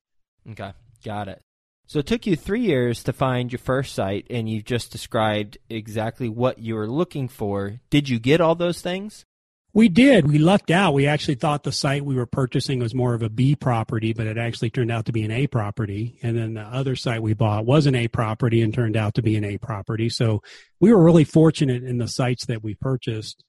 Okay, 0.51 0.73
got 1.03 1.27
it. 1.27 1.41
So 1.87 1.97
it 1.97 2.05
took 2.05 2.27
you 2.27 2.35
three 2.35 2.61
years 2.61 3.03
to 3.03 3.13
find 3.13 3.51
your 3.51 3.59
first 3.59 3.95
site, 3.95 4.27
and 4.29 4.47
you've 4.47 4.63
just 4.65 4.91
described 4.91 5.57
exactly 5.71 6.29
what 6.29 6.59
you 6.59 6.75
were 6.75 6.87
looking 6.87 7.27
for. 7.27 7.79
Did 7.89 8.09
you 8.09 8.19
get 8.19 8.41
all 8.41 8.53
those 8.53 8.81
things? 8.81 9.25
We 9.73 9.87
did. 9.87 10.27
We 10.27 10.37
lucked 10.37 10.69
out. 10.69 10.93
We 10.93 11.07
actually 11.07 11.35
thought 11.35 11.63
the 11.63 11.71
site 11.71 12.03
we 12.03 12.15
were 12.15 12.25
purchasing 12.25 12.79
was 12.79 12.93
more 12.93 13.13
of 13.13 13.21
a 13.21 13.29
B 13.29 13.55
property, 13.55 14.11
but 14.11 14.27
it 14.27 14.37
actually 14.37 14.69
turned 14.69 14.91
out 14.91 15.05
to 15.05 15.13
be 15.13 15.23
an 15.23 15.31
A 15.31 15.47
property. 15.47 16.19
And 16.21 16.37
then 16.37 16.55
the 16.55 16.61
other 16.61 16.97
site 16.97 17.21
we 17.21 17.33
bought 17.33 17.65
was 17.65 17.85
an 17.85 17.95
A 17.95 18.09
property 18.09 18.61
and 18.61 18.73
turned 18.73 18.97
out 18.97 19.13
to 19.13 19.21
be 19.21 19.37
an 19.37 19.45
A 19.45 19.57
property. 19.57 20.09
So 20.09 20.43
we 20.81 20.93
were 20.93 21.01
really 21.01 21.23
fortunate 21.23 21.83
in 21.83 21.99
the 21.99 22.09
sites 22.09 22.45
that 22.47 22.61
we 22.61 22.75
purchased 22.75 23.45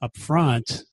up 0.00 0.16
front. 0.16 0.84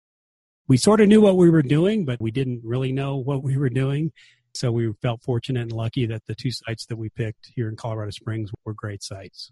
We 0.67 0.75
sort 0.75 1.00
of 1.00 1.08
knew 1.08 1.22
what 1.22 1.38
we 1.38 1.50
were 1.50 1.62
doing, 1.62 2.03
but 2.03 2.20
we 2.20 2.32
didn't 2.32 2.62
really 2.65 2.91
know 2.91 3.15
what 3.15 3.44
we 3.44 3.55
were 3.55 3.70
doing. 3.70 4.12
So 4.53 4.74
we 4.74 4.91
felt 5.01 5.24
fortunate 5.24 5.62
and 5.62 5.72
lucky 5.72 6.05
that 6.08 6.25
the 6.27 6.36
two 6.36 6.51
sites 6.51 6.86
that 6.88 6.98
we 6.98 7.10
picked 7.10 7.51
here 7.55 7.70
in 7.70 7.77
Colorado 7.77 8.12
Springs 8.12 8.51
were 8.65 8.74
great 8.74 9.03
sites. 9.03 9.51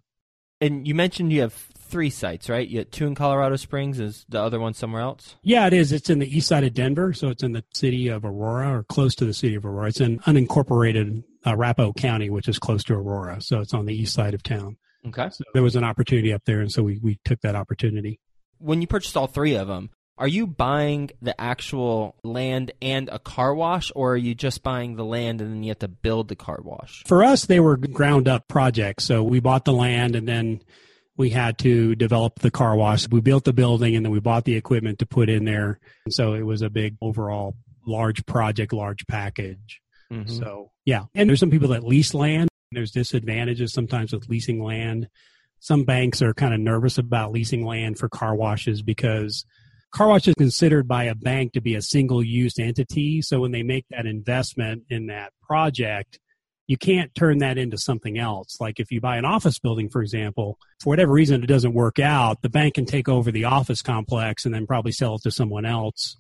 And 0.64 0.88
you 0.88 0.96
mentioned 0.96 1.34
you 1.34 1.42
have 1.42 1.54
three 1.54 2.10
sites, 2.10 2.50
right? 2.50 2.66
You 2.66 2.80
have 2.80 2.90
two 2.90 3.06
in 3.06 3.16
Colorado 3.16 3.58
Springs. 3.58 4.00
Is 4.00 4.26
the 4.30 4.42
other 4.42 4.62
one 4.62 4.74
somewhere 4.74 5.02
else? 5.02 5.36
Yeah, 5.44 5.68
it 5.68 5.74
is. 5.74 5.92
It's 5.92 6.10
in 6.10 6.20
the 6.20 6.38
east 6.38 6.48
side 6.48 6.64
of 6.64 6.74
Denver, 6.74 7.12
so 7.12 7.28
it's 7.28 7.44
in 7.44 7.52
the 7.52 7.66
city 7.74 8.08
of 8.08 8.24
Aurora 8.24 8.80
or 8.80 8.84
close 8.84 9.14
to 9.16 9.26
the 9.26 9.34
city 9.34 9.56
of 9.56 9.66
Aurora. 9.66 9.90
It's 9.90 10.00
in 10.00 10.20
unincorporated 10.20 11.26
uh, 11.46 11.52
Arapahoe 11.52 11.92
County, 11.92 12.30
which 12.30 12.48
is 12.48 12.60
close 12.60 12.82
to 12.86 12.94
Aurora, 12.94 13.42
so 13.42 13.60
it's 13.60 13.74
on 13.74 13.86
the 13.86 13.94
east 13.94 14.14
side 14.14 14.34
of 14.34 14.42
town. 14.42 14.78
Okay. 15.06 15.28
So 15.32 15.44
there 15.54 15.64
was 15.64 15.76
an 15.76 15.84
opportunity 15.84 16.32
up 16.32 16.44
there, 16.46 16.62
and 16.62 16.72
so 16.72 16.82
we 16.82 16.98
we 17.04 17.20
took 17.26 17.42
that 17.42 17.56
opportunity. 17.56 18.22
When 18.58 18.80
you 18.80 18.88
purchased 18.88 19.18
all 19.18 19.28
three 19.28 19.56
of 19.56 19.68
them, 19.68 19.90
are 20.18 20.28
you 20.28 20.46
buying 20.46 21.10
the 21.22 21.40
actual 21.40 22.16
land 22.24 22.72
and 22.82 23.10
a 23.10 23.20
car 23.20 23.54
wash, 23.54 23.92
or 23.96 24.14
are 24.14 24.18
you 24.18 24.36
just 24.36 24.62
buying 24.62 24.96
the 24.96 25.06
land 25.06 25.42
and 25.42 25.52
then 25.52 25.64
you 25.64 25.70
have 25.70 25.80
to 25.80 25.88
build 25.88 26.28
the 26.28 26.36
car 26.36 26.60
wash? 26.64 27.04
For 27.06 27.24
us, 27.24 27.46
they 27.46 27.60
were 27.60 27.78
ground 27.78 28.28
up 28.28 28.48
projects. 28.48 29.06
So 29.06 29.24
we 29.24 29.40
bought 29.40 29.66
the 29.66 29.74
land 29.74 30.16
and 30.16 30.28
then 30.28 30.62
we 31.18 31.30
had 31.30 31.58
to 31.60 31.96
develop 31.96 32.40
the 32.40 32.52
car 32.52 32.76
wash. 32.76 33.08
We 33.10 33.22
built 33.22 33.44
the 33.44 33.54
building 33.54 33.96
and 33.96 34.06
then 34.06 34.12
we 34.12 34.20
bought 34.20 34.46
the 34.46 34.56
equipment 34.56 35.00
to 35.00 35.06
put 35.06 35.30
in 35.30 35.46
there. 35.46 35.80
And 36.06 36.14
so 36.14 36.34
it 36.34 36.44
was 36.44 36.62
a 36.62 36.70
big 36.70 36.96
overall 37.02 37.56
large 37.86 38.26
project, 38.26 38.74
large 38.74 39.06
package. 39.08 39.82
Mm-hmm. 40.12 40.32
So 40.32 40.72
yeah. 40.86 41.06
And 41.16 41.30
there's 41.30 41.40
some 41.40 41.52
people 41.52 41.70
that 41.70 41.84
lease 41.84 42.14
land. 42.14 42.50
There's 42.72 42.92
disadvantages 42.92 43.74
sometimes 43.74 44.14
with 44.14 44.30
leasing 44.30 44.64
land. 44.64 45.08
Some 45.60 45.86
banks 45.86 46.22
are 46.22 46.34
kind 46.34 46.54
of 46.54 46.60
nervous 46.60 46.98
about 46.98 47.32
leasing 47.32 47.66
land 47.66 47.98
for 47.98 48.10
car 48.10 48.36
washes 48.36 48.82
because 48.82 49.46
car 49.94 50.08
wash 50.08 50.28
is 50.28 50.36
considered 50.36 50.88
by 50.88 51.06
a 51.06 51.16
bank 51.16 51.54
to 51.54 51.62
be 51.62 51.76
a 51.76 51.82
single 51.82 52.24
use 52.24 52.58
entity. 52.58 53.22
So 53.22 53.42
when 53.42 53.52
they 53.52 53.64
make 53.64 53.86
that 53.92 54.06
investment 54.06 54.84
in 54.90 55.08
that 55.08 55.32
project, 55.42 56.20
you 56.66 56.78
can't 56.78 57.14
turn 57.14 57.40
that 57.40 57.58
into 57.58 57.78
something 57.78 58.18
else. 58.18 58.58
Like 58.60 58.80
if 58.80 58.92
you 58.92 59.00
buy 59.00 59.18
an 59.18 59.26
office 59.26 59.60
building, 59.60 59.90
for 59.90 60.02
example, 60.02 60.58
for 60.82 60.90
whatever 60.90 61.12
reason 61.12 61.44
it 61.44 61.48
doesn't 61.48 61.74
work 61.74 62.00
out, 62.00 62.42
the 62.42 62.50
bank 62.50 62.76
can 62.76 62.86
take 62.86 63.08
over 63.08 63.32
the 63.32 63.46
office 63.46 63.82
complex 63.82 64.46
and 64.46 64.54
then 64.54 64.66
probably 64.66 64.92
sell 64.92 65.16
it 65.16 65.22
to 65.24 65.32
someone 65.32 65.66
else 65.66 66.18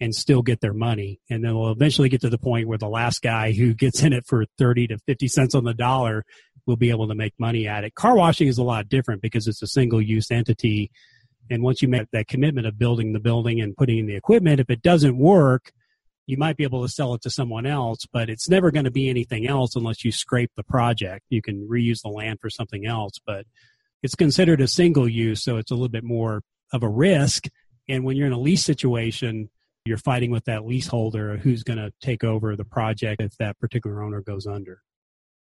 and 0.00 0.14
still 0.14 0.40
get 0.40 0.60
their 0.60 0.72
money. 0.72 1.20
And 1.28 1.44
then 1.44 1.54
we'll 1.54 1.72
eventually 1.72 2.08
get 2.08 2.22
to 2.22 2.30
the 2.30 2.38
point 2.38 2.68
where 2.68 2.78
the 2.78 2.88
last 2.88 3.20
guy 3.20 3.52
who 3.52 3.74
gets 3.74 4.02
in 4.02 4.14
it 4.14 4.24
for 4.26 4.46
30 4.56 4.86
to 4.88 4.98
50 4.98 5.28
cents 5.28 5.54
on 5.54 5.64
the 5.64 5.74
dollar 5.74 6.24
will 6.66 6.76
be 6.76 6.90
able 6.90 7.08
to 7.08 7.14
make 7.14 7.34
money 7.38 7.66
at 7.66 7.84
it. 7.84 7.94
Car 7.94 8.16
washing 8.16 8.48
is 8.48 8.58
a 8.58 8.62
lot 8.62 8.88
different 8.88 9.20
because 9.20 9.46
it's 9.46 9.60
a 9.60 9.66
single 9.66 10.00
use 10.00 10.30
entity 10.30 10.90
and 11.50 11.62
once 11.62 11.82
you 11.82 11.88
make 11.88 12.10
that 12.12 12.28
commitment 12.28 12.66
of 12.66 12.78
building 12.78 13.12
the 13.12 13.20
building 13.20 13.60
and 13.60 13.76
putting 13.76 13.98
in 13.98 14.06
the 14.06 14.16
equipment, 14.16 14.60
if 14.60 14.70
it 14.70 14.82
doesn't 14.82 15.18
work, 15.18 15.72
you 16.26 16.36
might 16.36 16.56
be 16.56 16.62
able 16.62 16.82
to 16.82 16.88
sell 16.88 17.14
it 17.14 17.22
to 17.22 17.30
someone 17.30 17.66
else, 17.66 18.06
but 18.12 18.30
it's 18.30 18.48
never 18.48 18.70
going 18.70 18.84
to 18.84 18.90
be 18.90 19.10
anything 19.10 19.48
else 19.48 19.74
unless 19.74 20.04
you 20.04 20.12
scrape 20.12 20.52
the 20.56 20.62
project. 20.62 21.24
You 21.28 21.42
can 21.42 21.68
reuse 21.68 22.02
the 22.02 22.08
land 22.08 22.38
for 22.40 22.48
something 22.48 22.86
else, 22.86 23.18
but 23.26 23.46
it's 24.02 24.14
considered 24.14 24.60
a 24.60 24.68
single 24.68 25.08
use, 25.08 25.42
so 25.42 25.56
it's 25.56 25.72
a 25.72 25.74
little 25.74 25.88
bit 25.88 26.04
more 26.04 26.42
of 26.72 26.84
a 26.84 26.88
risk. 26.88 27.48
And 27.88 28.04
when 28.04 28.16
you're 28.16 28.28
in 28.28 28.32
a 28.32 28.38
lease 28.38 28.64
situation, 28.64 29.50
you're 29.84 29.98
fighting 29.98 30.30
with 30.30 30.44
that 30.44 30.64
leaseholder 30.64 31.36
who's 31.36 31.64
going 31.64 31.78
to 31.78 31.92
take 32.00 32.22
over 32.22 32.54
the 32.54 32.64
project 32.64 33.20
if 33.20 33.36
that 33.38 33.58
particular 33.58 34.02
owner 34.02 34.20
goes 34.20 34.46
under. 34.46 34.82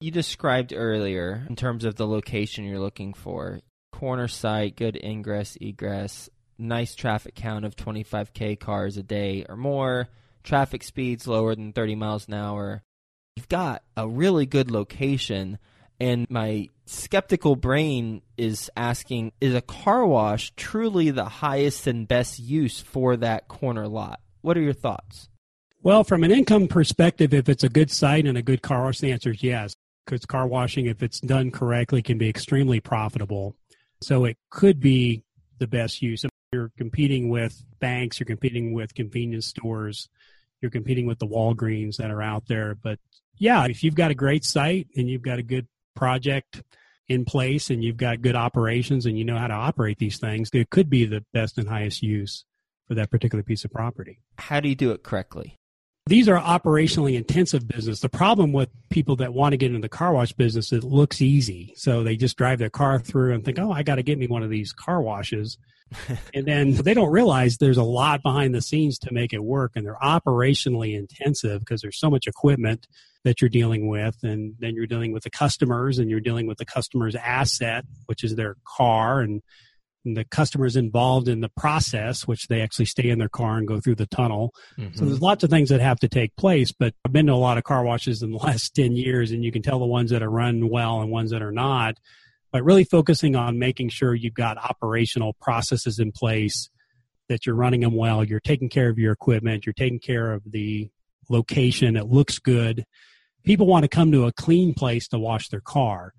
You 0.01 0.13
described 0.13 0.73
earlier 0.73 1.45
in 1.49 1.57
terms 1.57 1.85
of 1.85 1.97
the 1.97 2.07
location 2.07 2.65
you're 2.65 2.79
looking 2.79 3.13
for 3.13 3.61
corner 3.97 4.29
site, 4.29 4.76
good 4.76 5.00
ingress, 5.03 5.57
egress, 5.59 6.29
nice 6.59 6.95
traffic 6.95 7.35
count 7.35 7.65
of 7.65 7.75
25k 7.76 8.61
cars 8.61 8.99
a 8.99 9.03
day 9.03 9.47
or 9.49 9.57
more, 9.57 10.09
traffic 10.45 10.83
speeds 10.83 11.26
lower 11.26 11.55
than 11.55 11.73
30 11.73 11.95
miles 11.95 12.29
an 12.29 12.35
hour. 12.35 12.83
You've 13.37 13.49
got 13.49 13.83
a 13.97 14.07
really 14.07 14.45
good 14.45 14.71
location, 14.71 15.59
and 15.99 16.26
my 16.29 16.69
skeptical 16.85 17.57
brain 17.57 18.21
is 18.37 18.71
asking 18.76 19.33
is 19.41 19.55
a 19.55 19.62
car 19.62 20.05
wash 20.05 20.53
truly 20.57 21.11
the 21.11 21.25
highest 21.25 21.87
and 21.87 22.07
best 22.07 22.38
use 22.38 22.79
for 22.79 23.17
that 23.17 23.49
corner 23.49 23.88
lot? 23.88 24.21
What 24.43 24.59
are 24.59 24.62
your 24.62 24.75
thoughts? 24.75 25.31
Well, 25.83 26.05
from 26.05 26.23
an 26.23 26.33
income 26.33 26.69
perspective, 26.69 27.33
if 27.33 27.49
it's 27.49 27.65
a 27.65 27.71
good 27.71 27.91
site 27.91 28.26
and 28.26 28.37
a 28.37 28.43
good 28.43 28.61
car 28.61 28.85
wash, 28.85 28.99
the 28.99 29.12
answer 29.12 29.31
is 29.31 29.43
yes. 29.43 29.75
Because 30.05 30.26
car 30.26 30.47
washing, 30.47 30.85
if 30.85 31.03
it's 31.03 31.19
done 31.19 31.50
correctly, 31.50 32.03
can 32.03 32.19
be 32.19 32.29
extremely 32.29 32.79
profitable. 32.79 33.57
So 34.03 34.25
it 34.25 34.37
could 34.50 34.81
be 34.81 35.25
the 35.59 35.67
best 35.67 36.03
use. 36.03 36.25
You're 36.53 36.71
competing 36.76 37.29
with 37.29 37.65
banks, 37.81 38.21
you're 38.21 38.26
competing 38.26 38.73
with 38.73 38.95
convenience 38.95 39.47
stores, 39.47 40.09
you're 40.61 40.71
competing 40.71 41.07
with 41.07 41.19
the 41.19 41.26
Walgreens 41.26 41.97
that 41.97 42.11
are 42.11 42.23
out 42.23 42.47
there. 42.49 42.75
But 42.75 42.99
yeah, 43.38 43.65
if 43.67 43.83
you've 43.83 43.95
got 43.95 44.11
a 44.11 44.15
great 44.15 44.45
site 44.45 44.88
and 44.97 45.09
you've 45.09 45.23
got 45.23 45.38
a 45.38 45.43
good 45.43 45.67
project 45.95 46.62
in 47.09 47.25
place 47.25 47.71
and 47.71 47.83
you've 47.85 47.97
got 47.97 48.23
good 48.23 48.37
operations 48.37 49.07
and 49.07 49.19
you 49.19 49.25
know 49.25 49.38
how 49.38 49.47
to 49.47 49.55
operate 49.55 49.99
these 49.99 50.19
things, 50.19 50.50
it 50.53 50.71
could 50.71 50.91
be 50.91 51.05
the 51.05 51.25
best 51.33 51.59
and 51.59 51.69
highest 51.69 52.03
use 52.03 52.45
for 52.87 52.95
that 52.95 53.11
particular 53.11 53.43
piece 53.43 53.65
of 53.65 53.71
property. 53.71 54.21
How 54.38 54.61
do 54.61 54.69
you 54.69 54.75
do 54.75 54.93
it 54.93 55.03
correctly? 55.03 55.59
These 56.07 56.29
are 56.29 56.41
operationally 56.41 57.17
intensive 57.17 57.67
business. 57.67 58.01
The 58.01 58.09
problem 58.09 58.53
with 58.53 58.69
people 58.91 59.17
that 59.17 59.35
want 59.35 59.53
to 59.53 59.57
get 59.57 59.71
into 59.71 59.81
the 59.81 59.89
car 59.89 60.13
wash 60.13 60.33
business, 60.33 60.73
it 60.73 60.85
looks 60.85 61.21
easy. 61.21 61.75
So 61.77 62.05
they 62.05 62.17
just 62.17 62.37
drive 62.37 62.61
their 62.61 62.71
car 62.71 63.01
through 63.01 63.35
and 63.35 63.45
think, 63.45 63.59
oh, 63.59 63.73
I 63.73 63.83
got 63.83 63.97
to 63.97 64.05
get 64.05 64.19
me 64.19 64.29
one 64.29 64.45
of 64.45 64.51
these 64.51 64.73
car 64.73 65.03
washes. 65.03 65.59
and 66.35 66.47
then 66.47 66.75
they 66.75 66.95
don't 66.95 67.11
realize 67.11 67.57
there's 67.57 67.77
a 67.77 67.83
lot 67.83 68.23
behind 68.23 68.55
the 68.55 68.63
scenes 68.63 68.99
to 69.01 69.13
make 69.13 69.33
it 69.33 69.43
work. 69.43 69.73
And 69.75 69.85
they're 69.85 69.99
operationally 70.01 70.97
intensive 70.97 71.61
because 71.61 71.83
there's 71.83 71.99
so 71.99 72.11
much 72.11 72.29
equipment 72.29 72.87
that 73.25 73.41
you're 73.41 73.49
dealing 73.49 73.89
with. 73.89 74.17
And 74.23 74.55
then 74.61 74.77
you're 74.77 74.87
dealing 74.87 75.13
with 75.13 75.25
the 75.25 75.31
customers 75.31 75.99
and 75.99 76.09
you're 76.09 76.21
dealing 76.21 76.47
with 76.47 76.59
the 76.59 76.65
customer's 76.65 77.17
asset, 77.17 77.85
which 78.07 78.23
is 78.23 78.37
their 78.37 78.57
car. 78.65 79.21
And 79.21 79.43
and 79.43 79.43
the 80.15 80.25
customers 80.25 80.77
involved 80.77 81.29
in 81.29 81.41
the 81.41 81.49
process, 81.49 82.27
which 82.27 82.49
they 82.49 82.61
actually 82.61 82.87
stay 82.87 83.09
in 83.09 83.19
their 83.19 83.29
car 83.29 83.57
and 83.59 83.67
go 83.67 83.81
through 83.81 83.97
the 83.97 84.07
tunnel. 84.07 84.55
Mm-hmm. 84.79 84.97
So 84.97 85.05
there's 85.05 85.21
lots 85.21 85.45
of 85.45 85.51
things 85.51 85.69
that 85.71 85.81
have 85.81 85.99
to 86.01 86.09
take 86.09 86.35
place. 86.37 86.73
But 86.73 86.95
I've 87.05 87.13
been 87.13 87.27
to 87.27 87.33
a 87.33 87.35
lot 87.35 87.59
of 87.59 87.65
car 87.65 87.85
washes 87.85 88.23
in 88.23 88.31
the 88.31 88.39
last 88.45 88.75
10 88.75 88.97
years, 88.97 89.31
and 89.31 89.45
you 89.45 89.53
can 89.53 89.63
tell 89.63 89.79
the 89.79 89.87
ones 89.87 90.11
that 90.11 90.23
are 90.23 90.31
run 90.31 90.69
well 90.69 91.01
and 91.01 91.11
ones 91.11 91.31
that 91.31 91.43
are 91.43 91.53
not. 91.53 91.99
But 92.53 92.65
really 92.65 92.85
focusing 92.85 93.37
on 93.37 93.59
making 93.59 93.91
sure 93.91 94.15
you've 94.15 94.35
got 94.35 94.57
operational 94.57 95.35
processes 95.41 95.99
in 95.99 96.13
place, 96.13 96.71
that 97.29 97.45
you're 97.45 97.57
running 97.57 97.81
them 97.81 97.97
well, 97.97 98.25
you're 98.25 98.41
taking 98.41 98.69
care 98.69 98.89
of 98.89 98.99
your 98.99 99.13
equipment, 99.13 99.67
you're 99.67 99.73
taking 99.73 99.99
care 99.99 100.33
of 100.33 100.43
the 100.47 100.89
location, 101.29 101.97
it 101.97 102.07
looks 102.07 102.39
good. 102.39 102.85
People 103.45 103.67
want 103.67 103.83
to 103.83 103.89
come 103.89 104.13
to 104.13 104.27
a 104.27 104.33
clean 104.33 104.75
place 104.75 105.09
to 105.09 105.19
wash 105.19 105.49
their 105.49 105.61
car 105.61 106.13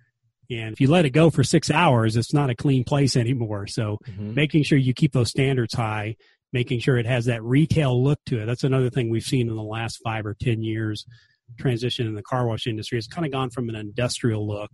and 0.50 0.74
if 0.74 0.82
you 0.82 0.90
let 0.90 1.06
it 1.06 1.12
go 1.12 1.30
for 1.30 1.44
six 1.44 1.70
hours, 1.70 2.16
it's 2.16 2.34
not 2.34 2.50
a 2.50 2.56
clean 2.56 2.84
place 2.84 3.16
anymore. 3.16 3.68
So 3.68 4.00
mm-hmm. 4.06 4.34
making 4.34 4.64
sure 4.64 4.78
you 4.78 4.94
keep 4.94 5.14
those 5.14 5.30
standards 5.30 5.74
high, 5.74 6.16
making 6.54 6.80
sure 6.80 6.98
it 6.98 7.06
has 7.06 7.26
that 7.26 7.44
retail 7.44 8.02
look 8.02 8.20
to 8.28 8.42
it. 8.42 8.46
That's 8.46 8.64
another 8.64 8.90
thing 8.90 9.10
we've 9.10 9.24
seen 9.24 9.50
in 9.50 9.56
the 9.56 9.64
last 9.64 10.00
five 10.04 10.26
or 10.26 10.36
10 10.42 10.64
years. 10.64 11.06
transition 11.60 12.08
in 12.08 12.16
the 12.16 12.24
car 12.24 12.48
wash 12.48 12.68
industry. 12.68 12.98
It's 12.98 13.08
kind 13.08 13.26
of 13.26 13.32
gone 13.32 13.50
from 13.50 13.70
an 13.70 13.76
industrial 13.76 14.48
look 14.48 14.72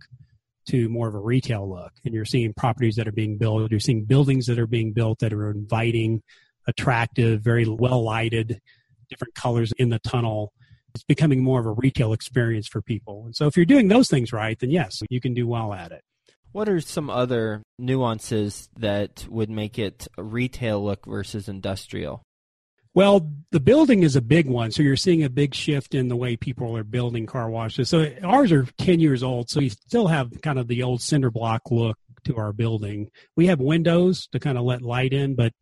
to 0.68 0.88
more 0.88 1.08
of 1.08 1.14
a 1.14 1.20
retail 1.20 1.68
look. 1.68 1.92
And 2.04 2.14
you're 2.14 2.24
seeing 2.24 2.54
properties 2.54 2.96
that 2.96 3.08
are 3.08 3.12
being 3.12 3.36
built, 3.38 3.70
you're 3.70 3.80
seeing 3.80 4.04
buildings 4.04 4.46
that 4.46 4.58
are 4.58 4.66
being 4.66 4.92
built 4.92 5.18
that 5.20 5.32
are 5.32 5.50
inviting, 5.50 6.22
attractive, 6.66 7.42
very 7.42 7.66
well 7.68 8.02
lighted, 8.02 8.60
different 9.10 9.34
colors 9.34 9.72
in 9.76 9.90
the 9.90 9.98
tunnel. 9.98 10.52
It's 10.94 11.04
becoming 11.04 11.42
more 11.42 11.60
of 11.60 11.66
a 11.66 11.72
retail 11.72 12.12
experience 12.12 12.68
for 12.68 12.80
people. 12.80 13.24
And 13.24 13.34
so 13.34 13.46
if 13.46 13.56
you're 13.56 13.66
doing 13.66 13.88
those 13.88 14.08
things 14.08 14.32
right, 14.32 14.58
then 14.58 14.70
yes, 14.70 15.02
you 15.10 15.20
can 15.20 15.34
do 15.34 15.46
well 15.46 15.72
at 15.72 15.92
it. 15.92 16.02
What 16.52 16.68
are 16.68 16.80
some 16.80 17.10
other 17.10 17.62
nuances 17.80 18.68
that 18.78 19.26
would 19.28 19.50
make 19.50 19.78
it 19.78 20.06
retail 20.16 20.84
look 20.84 21.04
versus 21.06 21.48
industrial? 21.48 22.22
Well, 22.94 23.28
the 23.50 23.58
building 23.58 24.04
is 24.04 24.14
a 24.14 24.22
big 24.22 24.48
one. 24.48 24.70
So 24.70 24.84
you're 24.84 24.94
seeing 24.94 25.24
a 25.24 25.28
big 25.28 25.52
shift 25.52 25.96
in 25.96 26.06
the 26.06 26.14
way 26.14 26.36
people 26.36 26.76
are 26.76 26.84
building 26.84 27.26
car 27.26 27.50
washes. 27.50 27.88
So 27.88 28.08
ours 28.22 28.52
are 28.52 28.68
10 28.78 29.00
years 29.00 29.24
old. 29.24 29.50
So 29.50 29.58
we 29.58 29.70
still 29.70 30.06
have 30.06 30.40
kind 30.42 30.60
of 30.60 30.68
the 30.68 30.84
old 30.84 31.02
cinder 31.02 31.32
block 31.32 31.72
look 31.72 31.98
to 32.26 32.36
our 32.36 32.52
building. 32.52 33.10
We 33.36 33.48
have 33.48 33.58
windows 33.58 34.28
to 34.28 34.38
kind 34.38 34.56
of 34.56 34.62
let 34.62 34.80
light 34.80 35.12
in, 35.12 35.34
but 35.34 35.52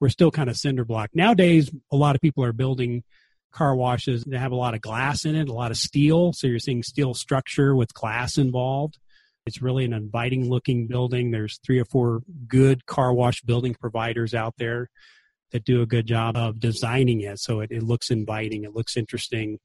we're 0.00 0.08
still 0.08 0.32
kind 0.32 0.50
of 0.50 0.56
cinder 0.56 0.84
block. 0.84 1.10
Nowadays, 1.14 1.70
a 1.92 1.96
lot 1.96 2.16
of 2.16 2.20
people 2.20 2.42
are 2.42 2.52
building 2.52 3.04
car 3.52 3.74
washes 3.74 4.24
that 4.24 4.38
have 4.38 4.52
a 4.52 4.56
lot 4.56 4.74
of 4.74 4.80
glass 4.80 5.24
in 5.24 5.34
it, 5.34 5.48
a 5.48 5.52
lot 5.52 5.70
of 5.70 5.76
steel. 5.76 6.32
So 6.32 6.46
you're 6.46 6.58
seeing 6.58 6.82
steel 6.82 7.14
structure 7.14 7.74
with 7.74 7.94
glass 7.94 8.38
involved. 8.38 8.98
It's 9.46 9.62
really 9.62 9.84
an 9.84 9.92
inviting 9.92 10.48
looking 10.48 10.86
building. 10.86 11.30
There's 11.30 11.58
three 11.64 11.80
or 11.80 11.84
four 11.84 12.22
good 12.46 12.86
car 12.86 13.12
wash 13.12 13.40
building 13.42 13.74
providers 13.74 14.34
out 14.34 14.54
there 14.58 14.90
that 15.50 15.64
do 15.64 15.82
a 15.82 15.86
good 15.86 16.06
job 16.06 16.36
of 16.36 16.60
designing 16.60 17.20
it 17.20 17.38
so 17.38 17.60
it, 17.60 17.70
it 17.72 17.82
looks 17.82 18.10
inviting, 18.10 18.64
it 18.64 18.74
looks 18.74 18.96
interesting. 18.96 19.58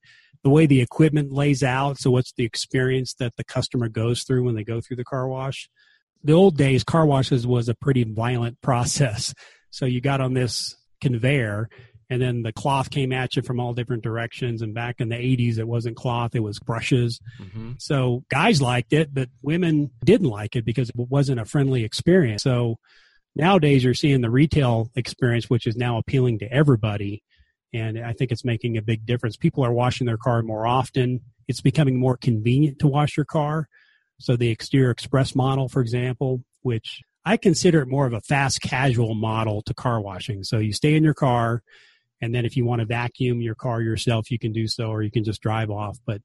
The 0.44 0.50
way 0.50 0.66
the 0.66 0.82
equipment 0.82 1.32
lays 1.32 1.64
out, 1.64 1.98
so 2.00 2.12
what's 2.12 2.34
the 2.34 2.46
experience 2.46 3.14
that 3.16 3.36
the 3.36 3.44
customer 3.44 3.90
goes 3.90 4.24
through 4.24 4.44
when 4.44 4.56
they 4.56 4.64
go 4.64 4.82
through 4.82 4.98
the 4.98 5.04
car 5.04 5.28
wash? 5.28 5.70
The 6.24 6.34
old 6.34 6.58
days, 6.58 6.84
car 6.84 7.06
washes 7.06 7.46
was 7.46 7.70
a 7.70 7.76
pretty 7.76 8.04
violent 8.04 8.62
process. 8.62 9.34
So 9.70 9.86
you 9.86 10.02
got 10.02 10.22
on 10.22 10.34
this 10.34 10.76
conveyor 11.02 11.70
and 12.10 12.22
then 12.22 12.44
the 12.44 12.54
cloth 12.54 12.90
came 12.90 13.12
at 13.12 13.36
you 13.36 13.42
from 13.42 13.60
all 13.60 13.74
different 13.74 14.04
directions. 14.04 14.62
And 14.62 14.74
back 14.74 15.00
in 15.00 15.10
the 15.10 15.16
80s, 15.16 15.58
it 15.58 15.68
wasn't 15.68 15.96
cloth, 15.96 16.36
it 16.36 16.44
was 16.44 16.60
brushes. 16.60 17.20
Mm-hmm. 17.42 17.74
So 17.80 18.24
guys 18.30 18.62
liked 18.62 18.94
it, 18.94 19.14
but 19.14 19.30
women 19.42 19.92
didn't 20.04 20.30
like 20.30 20.56
it 20.56 20.66
because 20.66 20.90
it 20.90 20.96
wasn't 20.96 21.40
a 21.40 21.46
friendly 21.46 21.84
experience. 21.84 22.44
So 22.44 22.78
nowadays 23.36 23.84
you're 23.84 23.94
seeing 23.94 24.22
the 24.22 24.30
retail 24.30 24.92
experience, 24.96 25.50
which 25.50 25.68
is 25.68 25.76
now 25.76 25.98
appealing 25.98 26.40
to 26.40 26.52
everybody. 26.52 27.24
And 27.74 28.00
I 28.00 28.14
think 28.14 28.32
it's 28.32 28.46
making 28.46 28.78
a 28.78 28.82
big 28.82 29.06
difference. 29.06 29.36
People 29.36 29.66
are 29.66 29.74
washing 29.74 30.06
their 30.06 30.18
car 30.18 30.42
more 30.44 30.66
often. 30.66 31.22
It's 31.48 31.62
becoming 31.62 32.00
more 32.00 32.18
convenient 32.18 32.80
to 32.80 32.88
wash 32.88 33.18
your 33.18 33.26
car. 33.26 33.68
So 34.20 34.38
the 34.38 34.50
exterior 34.50 34.92
express 34.92 35.36
model, 35.36 35.68
for 35.68 35.82
example, 35.82 36.44
which 36.62 37.02
I 37.26 37.38
consider 37.38 37.82
it 37.82 37.88
more 37.88 38.06
of 38.06 38.14
a 38.14 38.22
fast 38.22 38.62
casual 38.62 39.16
model 39.16 39.62
to 39.64 39.74
car 39.74 40.00
washing. 40.00 40.44
So 40.44 40.60
you 40.60 40.74
stay 40.74 40.96
in 40.96 41.04
your 41.04 41.16
car, 41.16 41.64
and 42.22 42.34
then 42.34 42.46
if 42.46 42.56
you 42.56 42.66
want 42.66 42.80
to 42.80 42.86
vacuum 42.86 43.42
your 43.42 43.56
car 43.56 43.82
yourself, 43.82 44.32
you 44.32 44.40
can 44.40 44.52
do 44.52 44.68
so, 44.68 44.90
or 44.90 45.02
you 45.02 45.12
can 45.12 45.24
just 45.24 45.42
drive 45.42 45.70
off. 45.70 45.98
But 46.06 46.22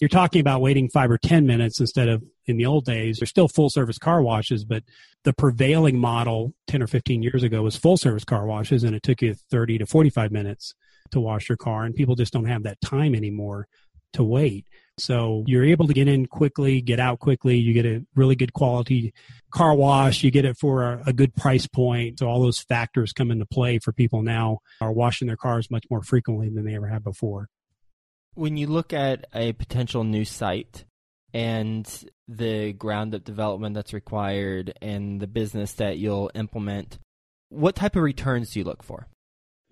you're 0.00 0.08
talking 0.08 0.40
about 0.40 0.60
waiting 0.60 0.88
five 0.88 1.10
or 1.10 1.18
10 1.18 1.46
minutes 1.46 1.80
instead 1.80 2.08
of 2.08 2.22
in 2.46 2.56
the 2.56 2.66
old 2.66 2.84
days. 2.84 3.18
There's 3.18 3.30
still 3.30 3.48
full 3.48 3.70
service 3.70 3.98
car 3.98 4.22
washes, 4.22 4.64
but 4.64 4.82
the 5.22 5.32
prevailing 5.32 5.98
model 5.98 6.52
10 6.66 6.82
or 6.82 6.86
15 6.86 7.22
years 7.22 7.42
ago 7.42 7.62
was 7.62 7.76
full 7.76 7.96
service 7.96 8.24
car 8.24 8.46
washes, 8.46 8.84
and 8.84 8.94
it 8.94 9.02
took 9.02 9.22
you 9.22 9.34
30 9.50 9.78
to 9.78 9.86
45 9.86 10.32
minutes 10.32 10.74
to 11.12 11.20
wash 11.20 11.48
your 11.48 11.56
car. 11.56 11.84
And 11.84 11.94
people 11.94 12.16
just 12.16 12.32
don't 12.32 12.46
have 12.46 12.64
that 12.64 12.80
time 12.80 13.14
anymore 13.14 13.68
to 14.14 14.24
wait. 14.24 14.66
So 14.98 15.42
you're 15.46 15.64
able 15.64 15.88
to 15.88 15.92
get 15.92 16.06
in 16.06 16.26
quickly, 16.26 16.80
get 16.80 17.00
out 17.00 17.18
quickly. 17.18 17.56
You 17.56 17.72
get 17.72 17.86
a 17.86 18.04
really 18.14 18.36
good 18.36 18.52
quality 18.52 19.12
car 19.50 19.74
wash. 19.74 20.22
You 20.22 20.30
get 20.30 20.44
it 20.44 20.56
for 20.56 20.84
a, 20.84 21.02
a, 21.06 21.12
good 21.12 21.34
price 21.34 21.66
point. 21.66 22.20
So 22.20 22.28
all 22.28 22.40
those 22.40 22.60
factors 22.60 23.12
come 23.12 23.30
into 23.30 23.46
play 23.46 23.78
for 23.78 23.92
people 23.92 24.22
now 24.22 24.58
are 24.80 24.92
washing 24.92 25.26
their 25.26 25.36
cars 25.36 25.70
much 25.70 25.84
more 25.90 26.02
frequently 26.02 26.48
than 26.48 26.64
they 26.64 26.76
ever 26.76 26.86
have 26.86 27.02
before. 27.02 27.48
When 28.34 28.56
you 28.56 28.66
look 28.66 28.92
at 28.92 29.26
a 29.34 29.52
potential 29.52 30.04
new 30.04 30.24
site 30.24 30.84
and 31.32 31.88
the 32.28 32.72
ground 32.72 33.14
up 33.14 33.24
development 33.24 33.74
that's 33.74 33.92
required 33.92 34.74
and 34.80 35.20
the 35.20 35.26
business 35.26 35.72
that 35.74 35.98
you'll 35.98 36.30
implement, 36.34 36.98
what 37.48 37.74
type 37.74 37.96
of 37.96 38.02
returns 38.02 38.52
do 38.52 38.60
you 38.60 38.64
look 38.64 38.82
for? 38.82 39.08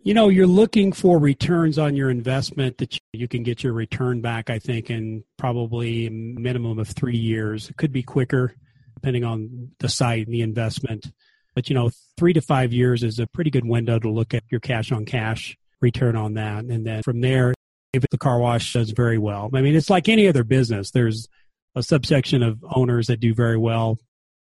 You 0.04 0.14
know, 0.14 0.28
you're 0.28 0.48
looking 0.48 0.90
for 0.90 1.16
returns 1.16 1.78
on 1.78 1.94
your 1.94 2.10
investment 2.10 2.78
that 2.78 2.98
you 3.12 3.28
can 3.28 3.44
get 3.44 3.62
your 3.62 3.72
return 3.72 4.20
back, 4.20 4.50
I 4.50 4.58
think, 4.58 4.90
in 4.90 5.22
probably 5.38 6.06
a 6.06 6.10
minimum 6.10 6.80
of 6.80 6.88
three 6.88 7.16
years. 7.16 7.70
It 7.70 7.76
could 7.76 7.92
be 7.92 8.02
quicker 8.02 8.54
depending 8.94 9.22
on 9.22 9.70
the 9.78 9.88
site 9.88 10.26
and 10.26 10.34
the 10.34 10.42
investment. 10.42 11.12
But, 11.54 11.68
you 11.68 11.74
know, 11.74 11.90
three 12.16 12.32
to 12.32 12.40
five 12.40 12.72
years 12.72 13.04
is 13.04 13.20
a 13.20 13.28
pretty 13.28 13.50
good 13.50 13.64
window 13.64 14.00
to 14.00 14.10
look 14.10 14.34
at 14.34 14.42
your 14.50 14.60
cash 14.60 14.90
on 14.90 15.04
cash 15.04 15.56
return 15.80 16.16
on 16.16 16.34
that. 16.34 16.64
And 16.64 16.84
then 16.84 17.02
from 17.02 17.20
there, 17.20 17.54
if 17.92 18.04
the 18.10 18.18
car 18.18 18.40
wash 18.40 18.72
does 18.72 18.90
very 18.90 19.18
well. 19.18 19.50
I 19.54 19.60
mean, 19.60 19.76
it's 19.76 19.90
like 19.90 20.08
any 20.08 20.26
other 20.26 20.44
business. 20.44 20.90
There's 20.90 21.28
a 21.76 21.82
subsection 21.82 22.42
of 22.42 22.64
owners 22.74 23.06
that 23.06 23.20
do 23.20 23.34
very 23.34 23.58
well, 23.58 23.98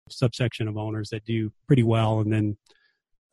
subsection 0.09 0.67
of 0.67 0.77
owners 0.77 1.09
that 1.09 1.25
do 1.25 1.51
pretty 1.67 1.83
well, 1.83 2.19
and 2.19 2.31
then 2.31 2.57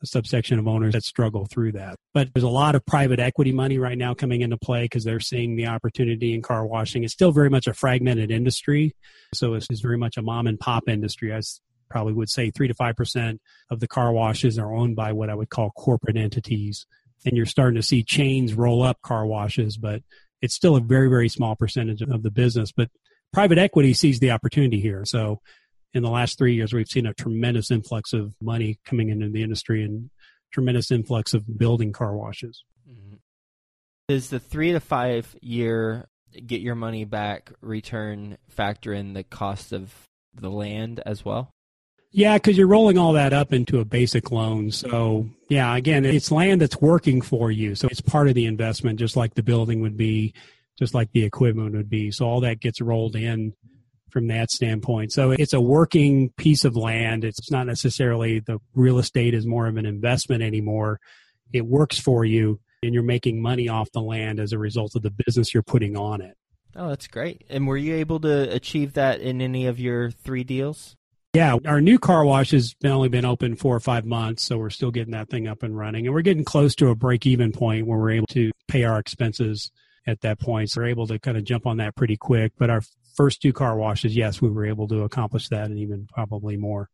a 0.02 0.06
subsection 0.06 0.58
of 0.58 0.68
owners 0.68 0.94
that 0.94 1.04
struggle 1.04 1.46
through 1.46 1.72
that. 1.72 1.96
But 2.14 2.28
there's 2.32 2.44
a 2.44 2.48
lot 2.48 2.74
of 2.74 2.86
private 2.86 3.18
equity 3.18 3.52
money 3.52 3.78
right 3.78 3.98
now 3.98 4.14
coming 4.14 4.42
into 4.42 4.56
play 4.56 4.82
because 4.82 5.04
they're 5.04 5.20
seeing 5.20 5.56
the 5.56 5.66
opportunity 5.66 6.34
in 6.34 6.42
car 6.42 6.66
washing. 6.66 7.04
It's 7.04 7.12
still 7.12 7.32
very 7.32 7.50
much 7.50 7.66
a 7.66 7.74
fragmented 7.74 8.30
industry. 8.30 8.94
So 9.34 9.54
it's, 9.54 9.66
it's 9.70 9.80
very 9.80 9.98
much 9.98 10.16
a 10.16 10.22
mom 10.22 10.46
and 10.46 10.58
pop 10.58 10.88
industry. 10.88 11.34
I 11.34 11.40
probably 11.90 12.12
would 12.12 12.30
say 12.30 12.50
three 12.50 12.68
to 12.68 12.74
5% 12.74 13.38
of 13.70 13.80
the 13.80 13.88
car 13.88 14.12
washes 14.12 14.58
are 14.58 14.72
owned 14.72 14.96
by 14.96 15.12
what 15.12 15.30
I 15.30 15.34
would 15.34 15.50
call 15.50 15.70
corporate 15.70 16.16
entities 16.16 16.86
and 17.24 17.36
you're 17.36 17.46
starting 17.46 17.80
to 17.80 17.86
see 17.86 18.02
chains 18.02 18.54
roll 18.54 18.82
up 18.82 19.00
car 19.02 19.26
washes, 19.26 19.76
but 19.76 20.02
it's 20.40 20.54
still 20.54 20.76
a 20.76 20.80
very, 20.80 21.08
very 21.08 21.28
small 21.28 21.56
percentage 21.56 22.02
of 22.02 22.22
the 22.22 22.30
business. 22.30 22.72
But 22.72 22.90
private 23.32 23.58
equity 23.58 23.92
sees 23.92 24.20
the 24.20 24.30
opportunity 24.30 24.80
here. 24.80 25.04
So 25.04 25.40
in 25.94 26.02
the 26.02 26.10
last 26.10 26.38
three 26.38 26.54
years, 26.54 26.72
we've 26.72 26.88
seen 26.88 27.06
a 27.06 27.14
tremendous 27.14 27.70
influx 27.70 28.12
of 28.12 28.34
money 28.40 28.78
coming 28.84 29.08
into 29.08 29.28
the 29.28 29.42
industry 29.42 29.82
and 29.82 30.10
tremendous 30.52 30.90
influx 30.90 31.34
of 31.34 31.58
building 31.58 31.92
car 31.92 32.16
washes. 32.16 32.64
Mm-hmm. 32.88 33.16
Is 34.08 34.30
the 34.30 34.38
three 34.38 34.72
to 34.72 34.80
five 34.80 35.34
year 35.40 36.08
get 36.46 36.60
your 36.60 36.74
money 36.74 37.04
back 37.04 37.52
return 37.60 38.38
factor 38.48 38.92
in 38.92 39.14
the 39.14 39.24
cost 39.24 39.72
of 39.72 39.92
the 40.34 40.50
land 40.50 41.00
as 41.04 41.24
well? 41.24 41.50
Yeah, 42.10 42.36
because 42.36 42.56
you're 42.56 42.66
rolling 42.66 42.96
all 42.96 43.12
that 43.14 43.34
up 43.34 43.52
into 43.52 43.80
a 43.80 43.84
basic 43.84 44.30
loan. 44.30 44.70
So, 44.70 45.28
yeah, 45.50 45.76
again, 45.76 46.06
it's 46.06 46.30
land 46.30 46.62
that's 46.62 46.80
working 46.80 47.20
for 47.20 47.50
you. 47.50 47.74
So 47.74 47.86
it's 47.90 48.00
part 48.00 48.28
of 48.28 48.34
the 48.34 48.46
investment, 48.46 48.98
just 48.98 49.14
like 49.14 49.34
the 49.34 49.42
building 49.42 49.82
would 49.82 49.98
be, 49.98 50.32
just 50.78 50.94
like 50.94 51.12
the 51.12 51.24
equipment 51.24 51.74
would 51.74 51.90
be. 51.90 52.10
So 52.10 52.26
all 52.26 52.40
that 52.40 52.60
gets 52.60 52.80
rolled 52.80 53.14
in 53.14 53.52
from 54.10 54.28
that 54.28 54.50
standpoint. 54.50 55.12
So 55.12 55.30
it's 55.30 55.52
a 55.52 55.60
working 55.60 56.30
piece 56.36 56.64
of 56.64 56.76
land. 56.76 57.24
It's 57.24 57.50
not 57.50 57.66
necessarily 57.66 58.40
the 58.40 58.58
real 58.74 58.98
estate 58.98 59.34
is 59.34 59.46
more 59.46 59.66
of 59.66 59.76
an 59.76 59.86
investment 59.86 60.42
anymore. 60.42 61.00
It 61.52 61.66
works 61.66 61.98
for 61.98 62.24
you 62.24 62.60
and 62.82 62.94
you're 62.94 63.02
making 63.02 63.42
money 63.42 63.68
off 63.68 63.90
the 63.92 64.00
land 64.00 64.38
as 64.40 64.52
a 64.52 64.58
result 64.58 64.94
of 64.94 65.02
the 65.02 65.10
business 65.10 65.52
you're 65.52 65.62
putting 65.62 65.96
on 65.96 66.20
it. 66.20 66.36
Oh, 66.76 66.88
that's 66.88 67.08
great. 67.08 67.44
And 67.48 67.66
were 67.66 67.76
you 67.76 67.96
able 67.96 68.20
to 68.20 68.54
achieve 68.54 68.92
that 68.94 69.20
in 69.20 69.40
any 69.40 69.66
of 69.66 69.80
your 69.80 70.10
three 70.10 70.44
deals? 70.44 70.96
Yeah, 71.34 71.56
our 71.66 71.80
new 71.80 71.98
car 71.98 72.24
wash 72.24 72.52
has 72.52 72.74
been 72.74 72.90
only 72.90 73.08
been 73.08 73.24
open 73.24 73.54
four 73.54 73.76
or 73.76 73.80
five 73.80 74.06
months, 74.06 74.44
so 74.44 74.56
we're 74.56 74.70
still 74.70 74.90
getting 74.90 75.12
that 75.12 75.28
thing 75.28 75.46
up 75.46 75.62
and 75.62 75.76
running, 75.76 76.06
and 76.06 76.14
we're 76.14 76.22
getting 76.22 76.44
close 76.44 76.74
to 76.76 76.88
a 76.88 76.94
break 76.94 77.26
even 77.26 77.52
point 77.52 77.86
where 77.86 77.98
we're 77.98 78.12
able 78.12 78.26
to 78.28 78.50
pay 78.66 78.84
our 78.84 78.98
expenses 78.98 79.70
at 80.06 80.22
that 80.22 80.40
point. 80.40 80.70
So 80.70 80.80
we're 80.80 80.88
able 80.88 81.06
to 81.08 81.18
kind 81.18 81.36
of 81.36 81.44
jump 81.44 81.66
on 81.66 81.76
that 81.76 81.94
pretty 81.94 82.16
quick. 82.16 82.52
But 82.58 82.70
our 82.70 82.80
first 83.18 83.42
two 83.42 83.52
car 83.52 83.76
washes, 83.76 84.14
yes, 84.14 84.40
we 84.40 84.48
were 84.48 84.64
able 84.64 84.86
to 84.86 85.02
accomplish 85.02 85.48
that 85.48 85.64
and 85.64 85.78
even 85.78 86.06
probably 86.06 86.56
more. 86.56 86.88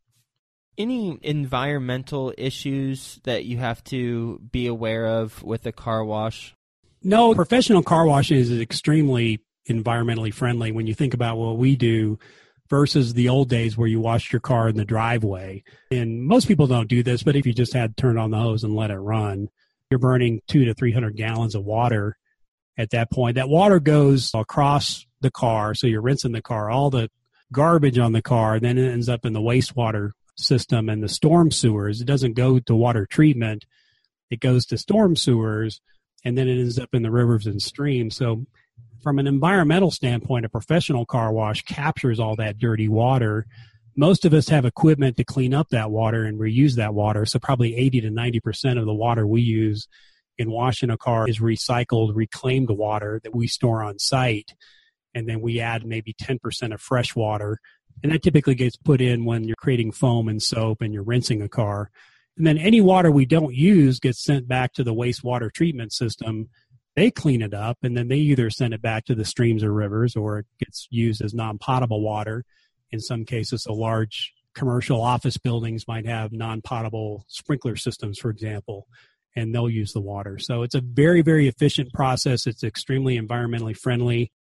Any 0.79 1.19
environmental 1.23 2.33
issues 2.39 3.21
that 3.25 3.45
you 3.45 3.59
have 3.59 3.85
to 3.85 4.41
be 4.51 4.67
aware 4.67 5.07
of 5.07 5.43
with 5.43 5.67
a 5.67 5.73
car 5.73 6.03
wash? 6.03 6.55
No, 7.03 7.35
professional 7.35 7.83
car 7.83 8.07
washing 8.07 8.39
is 8.39 8.51
extremely 8.51 9.45
environmentally 9.69 10.33
friendly. 10.33 10.73
When 10.73 10.87
you 10.87 10.95
think 10.95 11.13
about 11.13 11.37
what 11.37 11.59
we 11.59 11.77
do, 11.77 12.19
versus 12.71 13.13
the 13.13 13.29
old 13.29 13.51
days 13.51 13.77
where 13.77 13.87
you 13.87 14.01
washed 14.01 14.33
your 14.33 14.41
car 14.41 14.71
in 14.71 14.77
the 14.77 14.87
driveway. 14.87 15.63
And 15.91 16.25
most 16.25 16.49
people 16.49 16.67
don't 16.67 16.89
do 16.89 17.03
this, 17.03 17.23
but 17.23 17.37
if 17.37 17.45
you 17.45 17.53
just 17.53 17.75
had 17.75 17.95
turned 17.95 18.19
on 18.19 18.31
the 18.31 18.39
hose 18.39 18.65
and 18.65 18.75
let 18.75 18.91
it 18.91 18.97
run, 18.97 19.49
you're 19.91 20.01
burning 20.01 20.41
two 20.49 20.65
to 20.65 20.73
300 20.73 21.15
gallons 21.15 21.55
of 21.55 21.63
water 21.63 22.17
at 22.79 22.91
that 22.91 23.11
point. 23.11 23.37
That 23.37 23.51
water 23.51 23.81
goes 23.81 24.31
across 24.35 25.05
the 25.25 25.31
car. 25.33 25.75
So 25.75 25.89
you're 25.89 26.01
rinsing 26.01 26.33
the 26.33 26.41
car, 26.41 26.71
all 26.71 26.91
the 26.91 27.11
garbage 27.53 27.99
on 27.99 28.13
the 28.13 28.23
car, 28.23 28.61
then 28.61 28.79
it 28.79 28.91
ends 28.91 29.09
up 29.09 29.25
in 29.25 29.33
the 29.33 29.41
wastewater 29.41 30.13
system 30.37 30.89
and 30.89 31.03
the 31.03 31.09
storm 31.09 31.51
sewers. 31.51 32.01
It 32.01 32.07
doesn't 32.07 32.35
go 32.35 32.59
to 32.59 32.75
water 32.75 33.07
treatment. 33.07 33.65
It 34.31 34.41
goes 34.41 34.67
to 34.67 34.79
storm 34.79 35.17
sewers 35.17 35.81
and 36.25 36.39
then 36.39 36.49
it 36.49 36.59
ends 36.59 36.79
up 36.79 36.91
in 36.93 37.03
the 37.03 37.11
rivers 37.11 37.47
and 37.47 37.61
streams. 37.61 38.17
So 38.17 38.47
from 39.03 39.19
an 39.19 39.27
environmental 39.27 39.91
standpoint, 39.91 40.47
a 40.47 40.49
professional 40.49 41.07
car 41.07 41.33
wash 41.33 41.63
captures 41.63 42.19
all 42.19 42.37
that 42.37 42.59
dirty 42.59 42.89
water. 42.89 43.47
Most 43.97 44.25
of 44.25 44.35
us 44.35 44.49
have 44.49 44.65
equipment 44.65 45.17
to 45.19 45.25
clean 45.25 45.55
up 45.55 45.69
that 45.71 45.91
water 45.91 46.25
and 46.25 46.41
reuse 46.41 46.77
that 46.77 46.95
water. 46.95 47.27
So 47.27 47.39
probably 47.39 47.77
80 47.77 48.01
to 48.03 48.11
90% 48.11 48.79
of 48.79 48.87
the 48.87 48.95
water 48.95 49.27
we 49.27 49.43
use 49.43 49.87
in 50.39 50.51
washing 50.51 50.91
a 50.91 50.97
car 50.97 51.29
is 51.29 51.39
recycled, 51.39 52.17
reclaimed 52.17 52.71
water 52.71 53.21
that 53.23 53.35
we 53.35 53.47
store 53.47 53.85
on 53.85 53.99
site. 53.99 54.55
And 55.15 55.29
then 55.29 55.41
we 55.41 55.61
add 55.61 55.87
maybe 55.87 56.15
10% 56.15 56.75
of 56.75 56.81
fresh 56.81 57.15
water. 57.15 57.61
And 58.03 58.13
that 58.13 58.23
typically 58.23 58.55
gets 58.55 58.77
put 58.77 59.01
in 59.01 59.25
when 59.25 59.45
you're 59.45 59.57
creating 59.57 59.93
foam 59.93 60.29
and 60.29 60.43
soap 60.43 60.83
and 60.83 60.93
you're 60.93 61.05
rinsing 61.05 61.43
a 61.43 61.49
car. 61.49 61.91
And 62.37 62.47
then 62.47 62.59
any 62.59 62.81
water 62.81 63.11
we 63.11 63.27
don't 63.27 63.55
use 63.55 64.01
gets 64.01 64.23
sent 64.23 64.49
back 64.49 64.73
to 64.75 64.85
the 64.85 64.95
wastewater 64.95 65.53
treatment 65.53 65.93
system. 65.93 66.49
They 66.97 67.11
clean 67.11 67.43
it 67.43 67.55
up 67.55 67.79
and 67.83 67.97
then 67.97 68.09
they 68.09 68.17
either 68.17 68.51
send 68.51 68.75
it 68.75 68.83
back 68.83 69.05
to 69.07 69.15
the 69.15 69.25
streams 69.25 69.63
or 69.63 69.73
rivers 69.73 70.17
or 70.17 70.41
it 70.41 70.47
gets 70.59 70.89
used 70.91 71.23
as 71.23 71.35
non-potable 71.35 72.03
water. 72.03 72.45
In 72.91 73.01
some 73.01 73.25
cases 73.25 73.65
so 73.65 73.73
large 73.73 74.33
commercial 74.55 75.01
office 75.01 75.37
buildings 75.37 75.89
might 75.89 76.07
have 76.07 76.33
non-potable 76.33 77.25
sprinkler 77.29 77.75
systems 77.75 78.19
for 78.19 78.31
example 78.31 78.87
and 79.35 79.53
they'll 79.53 79.71
use 79.71 79.93
the 79.93 80.01
water. 80.01 80.39
So 80.39 80.63
it's 80.63 80.77
a 80.77 80.81
very 80.81 81.23
very 81.23 81.49
efficient 81.49 81.93
process. 81.93 82.47
It's 82.47 82.63
extremely 82.63 83.19
environmentally 83.19 83.77
friendly 83.77 84.33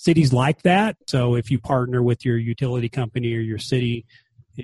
cities 0.00 0.32
like 0.32 0.62
that 0.62 0.96
so 1.06 1.34
if 1.34 1.50
you 1.50 1.58
partner 1.58 2.02
with 2.02 2.24
your 2.24 2.36
utility 2.36 2.88
company 2.88 3.34
or 3.34 3.40
your 3.40 3.58
city 3.58 4.06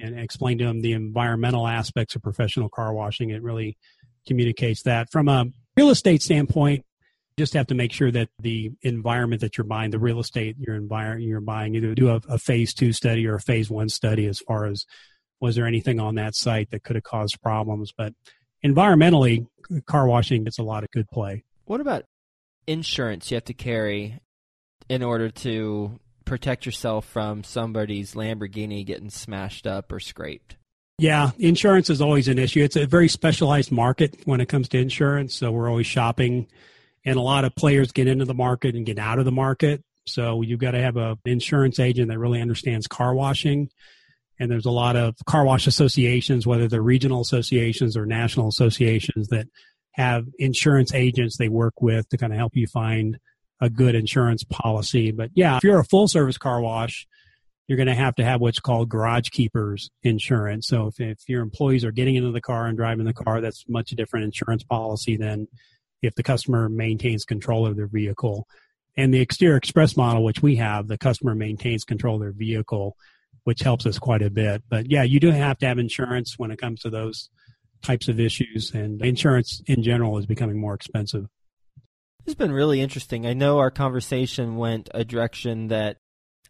and 0.02 0.18
explain 0.18 0.58
to 0.58 0.64
them 0.64 0.80
the 0.80 0.92
environmental 0.92 1.66
aspects 1.66 2.14
of 2.14 2.22
professional 2.22 2.68
car 2.68 2.92
washing 2.92 3.30
it 3.30 3.42
really 3.42 3.76
communicates 4.26 4.82
that 4.82 5.10
from 5.10 5.28
a 5.28 5.46
real 5.76 5.90
estate 5.90 6.22
standpoint 6.22 6.84
just 7.38 7.52
have 7.52 7.66
to 7.66 7.74
make 7.74 7.92
sure 7.92 8.10
that 8.10 8.30
the 8.40 8.72
environment 8.82 9.42
that 9.42 9.58
you're 9.58 9.66
buying, 9.66 9.90
the 9.90 9.98
real 9.98 10.20
estate 10.20 10.56
you're 10.58 10.74
environment 10.74 11.28
you're 11.28 11.40
buying, 11.40 11.74
either 11.74 11.94
do 11.94 12.08
a, 12.08 12.20
a, 12.28 12.38
phase 12.38 12.72
two 12.72 12.92
study 12.92 13.26
or 13.26 13.34
a 13.34 13.40
phase 13.40 13.68
one 13.68 13.90
study 13.90 14.26
as 14.26 14.38
far 14.38 14.64
as 14.64 14.86
was 15.38 15.54
there 15.54 15.66
anything 15.66 16.00
on 16.00 16.14
that 16.14 16.34
site 16.34 16.70
that 16.70 16.82
could 16.82 16.96
have 16.96 17.02
caused 17.02 17.40
problems. 17.42 17.92
But 17.96 18.14
environmentally, 18.64 19.46
car 19.84 20.06
washing 20.06 20.44
gets 20.44 20.58
a 20.58 20.62
lot 20.62 20.82
of 20.82 20.90
good 20.92 21.08
play. 21.08 21.44
What 21.66 21.80
about 21.80 22.04
insurance 22.66 23.30
you 23.30 23.34
have 23.34 23.44
to 23.44 23.54
carry 23.54 24.18
in 24.88 25.02
order 25.02 25.30
to 25.30 25.98
protect 26.24 26.66
yourself 26.66 27.06
from 27.06 27.44
somebody's 27.44 28.14
Lamborghini 28.14 28.84
getting 28.84 29.10
smashed 29.10 29.66
up 29.66 29.92
or 29.92 30.00
scraped? 30.00 30.56
Yeah, 30.98 31.32
insurance 31.38 31.90
is 31.90 32.00
always 32.00 32.26
an 32.28 32.38
issue. 32.38 32.62
It's 32.62 32.76
a 32.76 32.86
very 32.86 33.08
specialized 33.08 33.70
market 33.70 34.16
when 34.24 34.40
it 34.40 34.48
comes 34.48 34.68
to 34.70 34.78
insurance, 34.78 35.34
so 35.34 35.52
we're 35.52 35.68
always 35.68 35.86
shopping 35.86 36.46
and 37.06 37.16
a 37.16 37.22
lot 37.22 37.44
of 37.44 37.54
players 37.54 37.92
get 37.92 38.08
into 38.08 38.24
the 38.24 38.34
market 38.34 38.74
and 38.74 38.84
get 38.84 38.98
out 38.98 39.18
of 39.18 39.24
the 39.24 39.32
market. 39.32 39.82
So 40.06 40.42
you've 40.42 40.58
got 40.58 40.72
to 40.72 40.82
have 40.82 40.96
an 40.96 41.16
insurance 41.24 41.78
agent 41.78 42.08
that 42.08 42.18
really 42.18 42.40
understands 42.40 42.86
car 42.86 43.14
washing. 43.14 43.70
And 44.38 44.50
there's 44.50 44.66
a 44.66 44.70
lot 44.70 44.96
of 44.96 45.14
car 45.24 45.44
wash 45.44 45.66
associations, 45.66 46.46
whether 46.46 46.68
they're 46.68 46.82
regional 46.82 47.20
associations 47.20 47.96
or 47.96 48.06
national 48.06 48.48
associations, 48.48 49.28
that 49.28 49.46
have 49.92 50.26
insurance 50.38 50.92
agents 50.92 51.38
they 51.38 51.48
work 51.48 51.80
with 51.80 52.08
to 52.10 52.18
kind 52.18 52.32
of 52.32 52.38
help 52.38 52.56
you 52.56 52.66
find 52.66 53.18
a 53.60 53.70
good 53.70 53.94
insurance 53.94 54.44
policy. 54.44 55.10
But 55.10 55.30
yeah, 55.34 55.56
if 55.56 55.64
you're 55.64 55.80
a 55.80 55.84
full 55.84 56.08
service 56.08 56.38
car 56.38 56.60
wash, 56.60 57.06
you're 57.66 57.76
going 57.76 57.88
to 57.88 57.94
have 57.94 58.14
to 58.16 58.24
have 58.24 58.40
what's 58.40 58.60
called 58.60 58.88
garage 58.88 59.30
keepers 59.30 59.90
insurance. 60.02 60.68
So 60.68 60.86
if, 60.86 61.00
if 61.00 61.28
your 61.28 61.42
employees 61.42 61.84
are 61.84 61.90
getting 61.90 62.14
into 62.14 62.30
the 62.30 62.40
car 62.40 62.66
and 62.66 62.76
driving 62.76 63.06
the 63.06 63.12
car, 63.12 63.40
that's 63.40 63.64
much 63.68 63.90
different 63.90 64.24
insurance 64.24 64.62
policy 64.62 65.16
than 65.16 65.48
if 66.02 66.14
the 66.14 66.22
customer 66.22 66.68
maintains 66.68 67.24
control 67.24 67.66
of 67.66 67.76
their 67.76 67.88
vehicle. 67.88 68.46
And 68.96 69.12
the 69.12 69.20
exterior 69.20 69.56
express 69.56 69.96
model, 69.96 70.24
which 70.24 70.42
we 70.42 70.56
have, 70.56 70.86
the 70.86 70.98
customer 70.98 71.34
maintains 71.34 71.84
control 71.84 72.16
of 72.16 72.20
their 72.20 72.32
vehicle, 72.32 72.96
which 73.44 73.60
helps 73.60 73.84
us 73.84 73.98
quite 73.98 74.22
a 74.22 74.30
bit. 74.30 74.62
But 74.68 74.90
yeah, 74.90 75.02
you 75.02 75.20
do 75.20 75.30
have 75.30 75.58
to 75.58 75.66
have 75.66 75.78
insurance 75.78 76.38
when 76.38 76.50
it 76.50 76.58
comes 76.58 76.80
to 76.80 76.90
those 76.90 77.30
types 77.82 78.08
of 78.08 78.18
issues, 78.18 78.72
and 78.72 79.02
insurance 79.04 79.62
in 79.66 79.82
general 79.82 80.18
is 80.18 80.26
becoming 80.26 80.58
more 80.58 80.74
expensive. 80.74 81.26
Has 82.26 82.34
been 82.34 82.50
really 82.50 82.80
interesting. 82.80 83.24
I 83.24 83.34
know 83.34 83.58
our 83.58 83.70
conversation 83.70 84.56
went 84.56 84.90
a 84.92 85.04
direction 85.04 85.68
that 85.68 85.96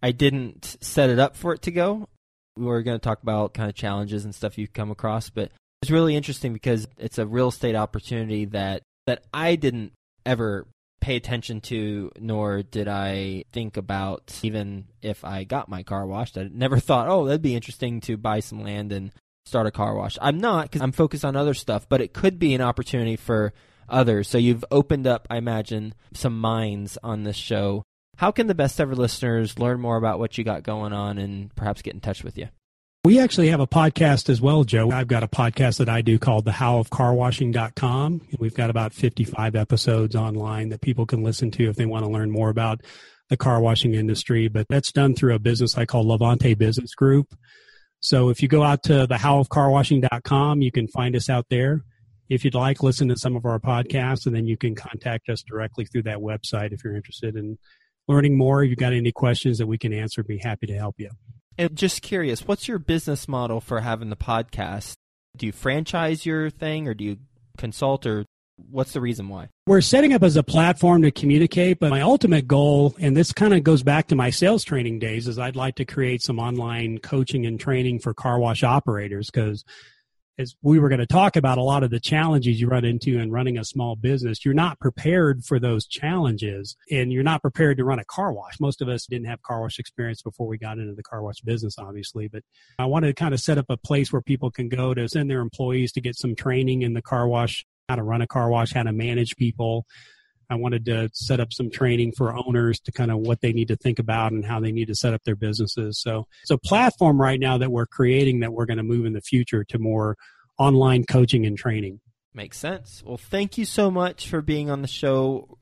I 0.03 0.13
didn't 0.13 0.79
set 0.81 1.11
it 1.11 1.19
up 1.19 1.37
for 1.37 1.53
it 1.53 1.61
to 1.63 1.71
go. 1.71 2.09
We 2.57 2.65
were 2.65 2.83
going 2.83 2.99
to 2.99 3.05
talk 3.05 3.23
about 3.23 3.53
kind 3.53 3.69
of 3.69 3.75
challenges 3.77 4.25
and 4.25 4.35
stuff 4.35 4.57
you 4.57 4.69
come 4.69 4.91
across, 4.91 5.29
but 5.29 5.51
it's 5.83 5.91
really 5.91 6.17
interesting 6.17 6.55
because 6.55 6.89
it's 6.97 7.19
a 7.19 7.27
real 7.27 7.49
estate 7.49 7.75
opportunity 7.75 8.47
that 8.47 8.83
that 9.07 9.25
I 9.35 9.57
didn't 9.57 9.93
ever 10.25 10.67
pay 11.03 11.17
attention 11.17 11.61
to, 11.61 12.11
nor 12.19 12.63
did 12.63 12.89
I 12.89 13.45
think 13.53 13.77
about 13.77 14.41
even 14.43 14.87
if 15.03 15.27
I 15.27 15.45
got 15.45 15.69
my 15.69 15.83
car 15.83 16.07
washed. 16.07 16.39
I 16.39 16.49
never 16.51 16.79
thought, 16.81 17.09
oh, 17.09 17.27
that'd 17.27 17.43
be 17.43 17.55
interesting 17.55 18.01
to 18.03 18.17
buy 18.17 18.41
some 18.41 18.63
land 18.63 18.93
and 18.93 19.13
start 19.45 19.67
a 19.67 19.71
car 19.71 19.95
wash. 19.95 20.17
I'm 20.23 20.39
not 20.39 20.63
because 20.63 20.81
I'm 20.81 20.93
focused 20.93 21.25
on 21.25 21.37
other 21.37 21.55
stuff, 21.55 21.87
but 21.87 22.01
it 22.01 22.15
could 22.15 22.39
be 22.39 22.55
an 22.55 22.63
opportunity 22.63 23.17
for 23.17 23.53
others. 23.89 24.29
So 24.29 24.39
you've 24.39 24.65
opened 24.71 25.07
up, 25.07 25.27
I 25.31 25.37
imagine, 25.37 25.95
some 26.13 26.39
minds 26.39 26.99
on 27.03 27.25
this 27.25 27.37
show. 27.37 27.83
How 28.17 28.31
can 28.31 28.47
the 28.47 28.55
best 28.55 28.81
ever 28.81 28.95
listeners 28.95 29.59
learn 29.59 29.81
more 29.81 29.97
about 29.97 30.19
what 30.19 30.39
you 30.39 30.45
got 30.45 30.63
going 30.63 30.93
on 30.93 31.19
and 31.19 31.55
perhaps 31.55 31.83
get 31.83 31.95
in 31.95 32.01
touch 32.01 32.25
with 32.25 32.39
you? 32.39 32.49
We 33.05 33.21
actually 33.21 33.51
have 33.51 33.61
a 33.61 33.69
podcast 33.69 34.29
as 34.29 34.41
well, 34.41 34.65
Joe. 34.65 34.91
I've 34.91 35.07
got 35.07 35.23
a 35.23 35.29
podcast 35.29 35.79
that 35.79 35.89
I 35.89 36.03
do 36.03 36.19
called 36.19 36.45
the 36.45 36.51
howofcarwashing.com. 36.51 38.21
We've 38.41 38.55
got 38.55 38.69
about 38.69 38.93
55 38.93 39.55
episodes 39.55 40.17
online 40.17 40.71
that 40.71 40.81
people 40.81 41.07
can 41.07 41.23
listen 41.23 41.53
to 41.53 41.69
if 41.69 41.77
they 41.77 41.87
want 41.87 42.05
to 42.05 42.11
learn 42.11 42.33
more 42.33 42.49
about 42.49 42.81
the 43.29 43.37
car 43.37 43.61
washing 43.61 43.95
industry. 43.95 44.49
But 44.49 44.67
that's 44.69 44.91
done 44.91 45.15
through 45.15 45.35
a 45.35 45.39
business 45.39 45.79
I 45.79 45.85
call 45.85 46.09
Levante 46.09 46.55
Business 46.55 46.97
Group. 46.97 47.33
So 48.01 48.29
if 48.29 48.43
you 48.43 48.49
go 48.49 48.63
out 48.63 48.83
to 48.85 49.07
the 49.07 49.19
How 49.19 49.39
of 49.39 49.49
howofcarwashing.com, 49.49 50.63
you 50.63 50.73
can 50.73 50.89
find 50.89 51.15
us 51.15 51.31
out 51.31 51.47
there. 51.49 51.83
If 52.29 52.45
you'd 52.45 52.55
like, 52.55 52.83
listen 52.83 53.09
to 53.09 53.17
some 53.17 53.37
of 53.37 53.45
our 53.45 53.59
podcasts, 53.59 54.27
and 54.27 54.35
then 54.35 54.47
you 54.47 54.57
can 54.57 54.75
contact 54.75 55.29
us 55.29 55.43
directly 55.43 55.85
through 55.85 56.03
that 56.05 56.19
website 56.19 56.73
if 56.73 56.83
you're 56.83 56.97
interested 56.97 57.37
in 57.37 57.59
learning 58.09 58.37
more. 58.37 58.63
If 58.63 58.71
you've 58.71 58.79
got 58.79 58.93
any 58.93 59.13
questions 59.13 59.59
that 59.59 59.67
we 59.67 59.79
can 59.79 59.93
answer, 59.93 60.23
be 60.23 60.39
happy 60.39 60.67
to 60.67 60.75
help 60.75 60.97
you. 60.99 61.11
And 61.59 61.75
just 61.75 62.03
curious, 62.03 62.47
what's 62.47 62.69
your 62.69 62.79
business 62.79 63.29
model 63.29 63.61
for 63.61 63.81
having 63.81 64.11
the 64.11 64.17
podcast? 64.17 64.95
Do 65.37 65.47
you 65.47 65.53
franchise 65.53 66.27
your 66.27 66.51
thing 66.51 66.89
or 66.89 66.95
do 66.95 67.05
you 67.05 67.17
consult 67.57 68.07
or 68.07 68.27
what's 68.71 68.93
the 68.93 69.01
reason 69.01 69.29
why? 69.29 69.49
We're 69.67 69.81
setting 69.81 70.13
up 70.13 70.23
as 70.23 70.37
a 70.37 70.43
platform 70.43 71.03
to 71.03 71.11
communicate, 71.11 71.79
but 71.79 71.91
my 71.91 72.01
ultimate 72.01 72.47
goal, 72.47 72.95
and 72.99 73.17
this 73.17 73.33
kind 73.33 73.55
of 73.55 73.63
goes 73.63 73.83
back 73.83 74.09
to 74.09 74.17
my 74.17 74.31
sales 74.31 74.65
training 74.65 74.99
days, 74.99 75.29
is 75.29 75.39
I'd 75.39 75.57
like 75.57 75.77
to 75.77 75.85
create 75.85 76.23
some 76.23 76.39
online 76.39 76.99
coaching 76.99 77.47
and 77.47 77.59
training 77.59 78.01
for 78.01 78.15
car 78.15 78.39
wash 78.39 78.63
operators 78.63 79.31
because 79.31 79.65
as 80.39 80.55
we 80.63 80.79
were 80.79 80.89
going 80.89 81.01
to 81.01 81.07
talk 81.07 81.37
about 81.37 81.59
a 81.59 81.63
lot 81.63 81.83
of 81.83 81.91
the 81.91 82.01
challenges 82.01 82.61
you 82.61 82.69
run 82.69 82.85
into 82.85 83.19
in 83.19 83.31
running 83.31 83.59
a 83.59 83.65
small 83.65 83.97
business, 83.97 84.45
you're 84.45 84.55
not 84.55 84.79
prepared 84.79 85.45
for 85.45 85.59
those 85.59 85.87
challenges 85.87 86.77
and 86.91 87.13
you're 87.13 87.23
not 87.23 87.41
prepared 87.41 87.79
to 87.79 87.85
run 87.85 87.99
a 87.99 88.05
car 88.05 88.33
wash. 88.33 88.61
Most 88.61 88.83
of 88.83 88.89
us 88.89 89.07
didn't 89.07 89.27
have 89.27 89.43
car 89.43 89.63
wash 89.63 89.79
experience 89.79 90.23
before 90.23 90.47
we 90.47 90.59
got 90.59 90.79
into 90.79 90.95
the 90.95 91.03
car 91.03 91.23
wash 91.23 91.41
business, 91.41 91.77
obviously, 91.79 92.29
but 92.29 92.43
I 92.79 92.85
wanted 92.85 93.09
to 93.09 93.15
kind 93.15 93.33
of 93.33 93.41
set 93.41 93.59
up 93.59 93.67
a 93.71 93.77
place 93.77 94.13
where 94.13 94.23
people 94.23 94.51
can 94.51 94.69
go 94.69 94.93
to 94.93 95.09
send 95.09 95.31
their 95.31 95.41
employees 95.41 95.93
to 95.93 96.01
get 96.01 96.17
some 96.17 96.35
training 96.35 96.83
in 96.83 96.93
the 96.93 97.03
car 97.03 97.27
wash, 97.27 97.65
how 97.89 97.97
to 97.97 98.03
run 98.03 98.21
a 98.21 98.27
car 98.27 98.51
wash, 98.51 98.73
how 98.73 98.83
to 98.83 98.93
manage 98.93 99.37
people, 99.37 99.87
I 100.49 100.55
wanted 100.55 100.85
to 100.87 101.11
set 101.13 101.41
up 101.41 101.53
some 101.53 101.71
training 101.71 102.13
for 102.13 102.37
owners 102.37 102.81
to 102.81 102.93
kind 102.93 103.11
of 103.11 103.19
what 103.19 103.41
they 103.41 103.53
need 103.53 103.69
to 103.69 103.77
think 103.77 103.99
about 103.99 104.33
and 104.33 104.45
how 104.45 104.61
they 104.61 104.73
need 104.73 104.89
to 104.89 104.95
set 104.95 105.15
up 105.15 105.25
their 105.25 105.37
businesses. 105.37 106.01
So 106.01 106.27
it's 106.43 106.51
a 106.51 106.59
platform 106.59 107.21
right 107.21 107.41
now 107.41 107.59
that 107.59 107.73
we're 107.73 107.87
creating 107.87 108.41
that 108.41 108.53
we're 108.53 108.67
going 108.67 108.77
to 108.77 108.83
move 108.83 109.07
in 109.07 109.13
the 109.13 109.21
future 109.21 109.65
to 109.65 109.79
more 109.79 110.17
online 110.59 111.05
coaching 111.05 111.45
and 111.47 111.59
training. 111.59 112.01
Makes 112.33 112.59
sense. 112.59 113.03
Well, 113.05 113.17
thank 113.17 113.59
you 113.59 113.65
so 113.65 113.91
much 113.91 114.29
for 114.29 114.43
being 114.43 114.71
on 114.71 114.83
the 114.83 114.89
show. 114.89 115.59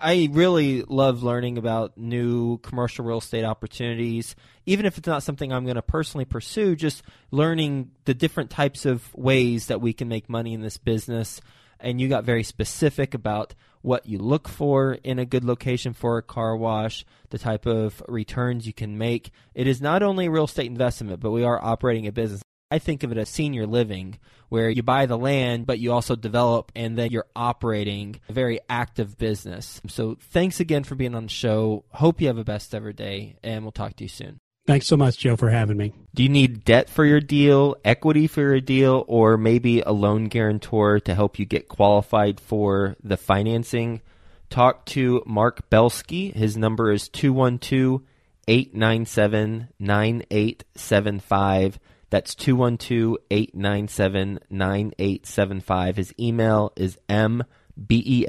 I 0.00 0.28
really 0.30 0.82
love 0.82 1.22
learning 1.22 1.58
about 1.58 1.98
new 1.98 2.58
commercial 2.58 3.04
real 3.04 3.18
estate 3.18 3.44
opportunities, 3.44 4.36
even 4.66 4.86
if 4.86 4.98
it's 4.98 5.08
not 5.08 5.22
something 5.22 5.52
I'm 5.52 5.64
going 5.64 5.76
to 5.76 5.82
personally 5.82 6.24
pursue, 6.24 6.76
just 6.76 7.02
learning 7.30 7.90
the 8.04 8.14
different 8.14 8.50
types 8.50 8.86
of 8.86 9.12
ways 9.14 9.66
that 9.66 9.80
we 9.80 9.92
can 9.92 10.08
make 10.08 10.28
money 10.28 10.54
in 10.54 10.60
this 10.60 10.76
business. 10.76 11.40
And 11.80 12.00
you 12.00 12.08
got 12.08 12.24
very 12.24 12.42
specific 12.42 13.14
about 13.14 13.54
what 13.82 14.06
you 14.06 14.18
look 14.18 14.48
for 14.48 14.94
in 15.04 15.18
a 15.18 15.24
good 15.24 15.44
location 15.44 15.92
for 15.92 16.18
a 16.18 16.22
car 16.22 16.56
wash, 16.56 17.04
the 17.30 17.38
type 17.38 17.66
of 17.66 18.02
returns 18.08 18.66
you 18.66 18.72
can 18.72 18.98
make. 18.98 19.30
It 19.54 19.66
is 19.66 19.80
not 19.80 20.02
only 20.02 20.26
a 20.26 20.30
real 20.30 20.44
estate 20.44 20.66
investment, 20.66 21.20
but 21.20 21.30
we 21.30 21.44
are 21.44 21.62
operating 21.62 22.06
a 22.06 22.12
business. 22.12 22.42
I 22.70 22.78
think 22.78 23.02
of 23.02 23.12
it 23.12 23.18
as 23.18 23.30
senior 23.30 23.66
living, 23.66 24.18
where 24.50 24.68
you 24.68 24.82
buy 24.82 25.06
the 25.06 25.16
land, 25.16 25.66
but 25.66 25.78
you 25.78 25.92
also 25.92 26.16
develop 26.16 26.70
and 26.76 26.98
then 26.98 27.10
you're 27.10 27.26
operating 27.34 28.20
a 28.28 28.32
very 28.32 28.60
active 28.68 29.16
business. 29.16 29.80
So 29.86 30.18
thanks 30.20 30.60
again 30.60 30.84
for 30.84 30.94
being 30.94 31.14
on 31.14 31.24
the 31.24 31.30
show. 31.30 31.84
Hope 31.92 32.20
you 32.20 32.26
have 32.26 32.36
a 32.38 32.44
best 32.44 32.74
ever 32.74 32.92
day, 32.92 33.36
and 33.42 33.62
we'll 33.62 33.72
talk 33.72 33.96
to 33.96 34.04
you 34.04 34.08
soon. 34.08 34.38
Thanks 34.68 34.86
so 34.86 34.98
much, 34.98 35.16
Joe, 35.16 35.34
for 35.34 35.48
having 35.48 35.78
me. 35.78 35.94
Do 36.14 36.22
you 36.22 36.28
need 36.28 36.62
debt 36.62 36.90
for 36.90 37.06
your 37.06 37.22
deal, 37.22 37.76
equity 37.86 38.26
for 38.26 38.42
your 38.42 38.60
deal, 38.60 39.02
or 39.08 39.38
maybe 39.38 39.80
a 39.80 39.92
loan 39.92 40.26
guarantor 40.26 41.00
to 41.00 41.14
help 41.14 41.38
you 41.38 41.46
get 41.46 41.68
qualified 41.68 42.38
for 42.38 42.94
the 43.02 43.16
financing 43.16 44.02
talk 44.50 44.84
to 44.84 45.22
Mark 45.24 45.70
Belsky. 45.70 46.32
His 46.32 46.58
number 46.58 46.92
is 46.92 47.08
212 47.08 48.02
897 48.46 49.68
9875. 49.78 51.78
That's 52.10 52.34
212 52.34 53.16
897 53.30 54.40
9875. 54.50 55.96
His 55.96 56.12
email 56.20 56.74
is 56.76 56.98
mbelsky 57.08 58.28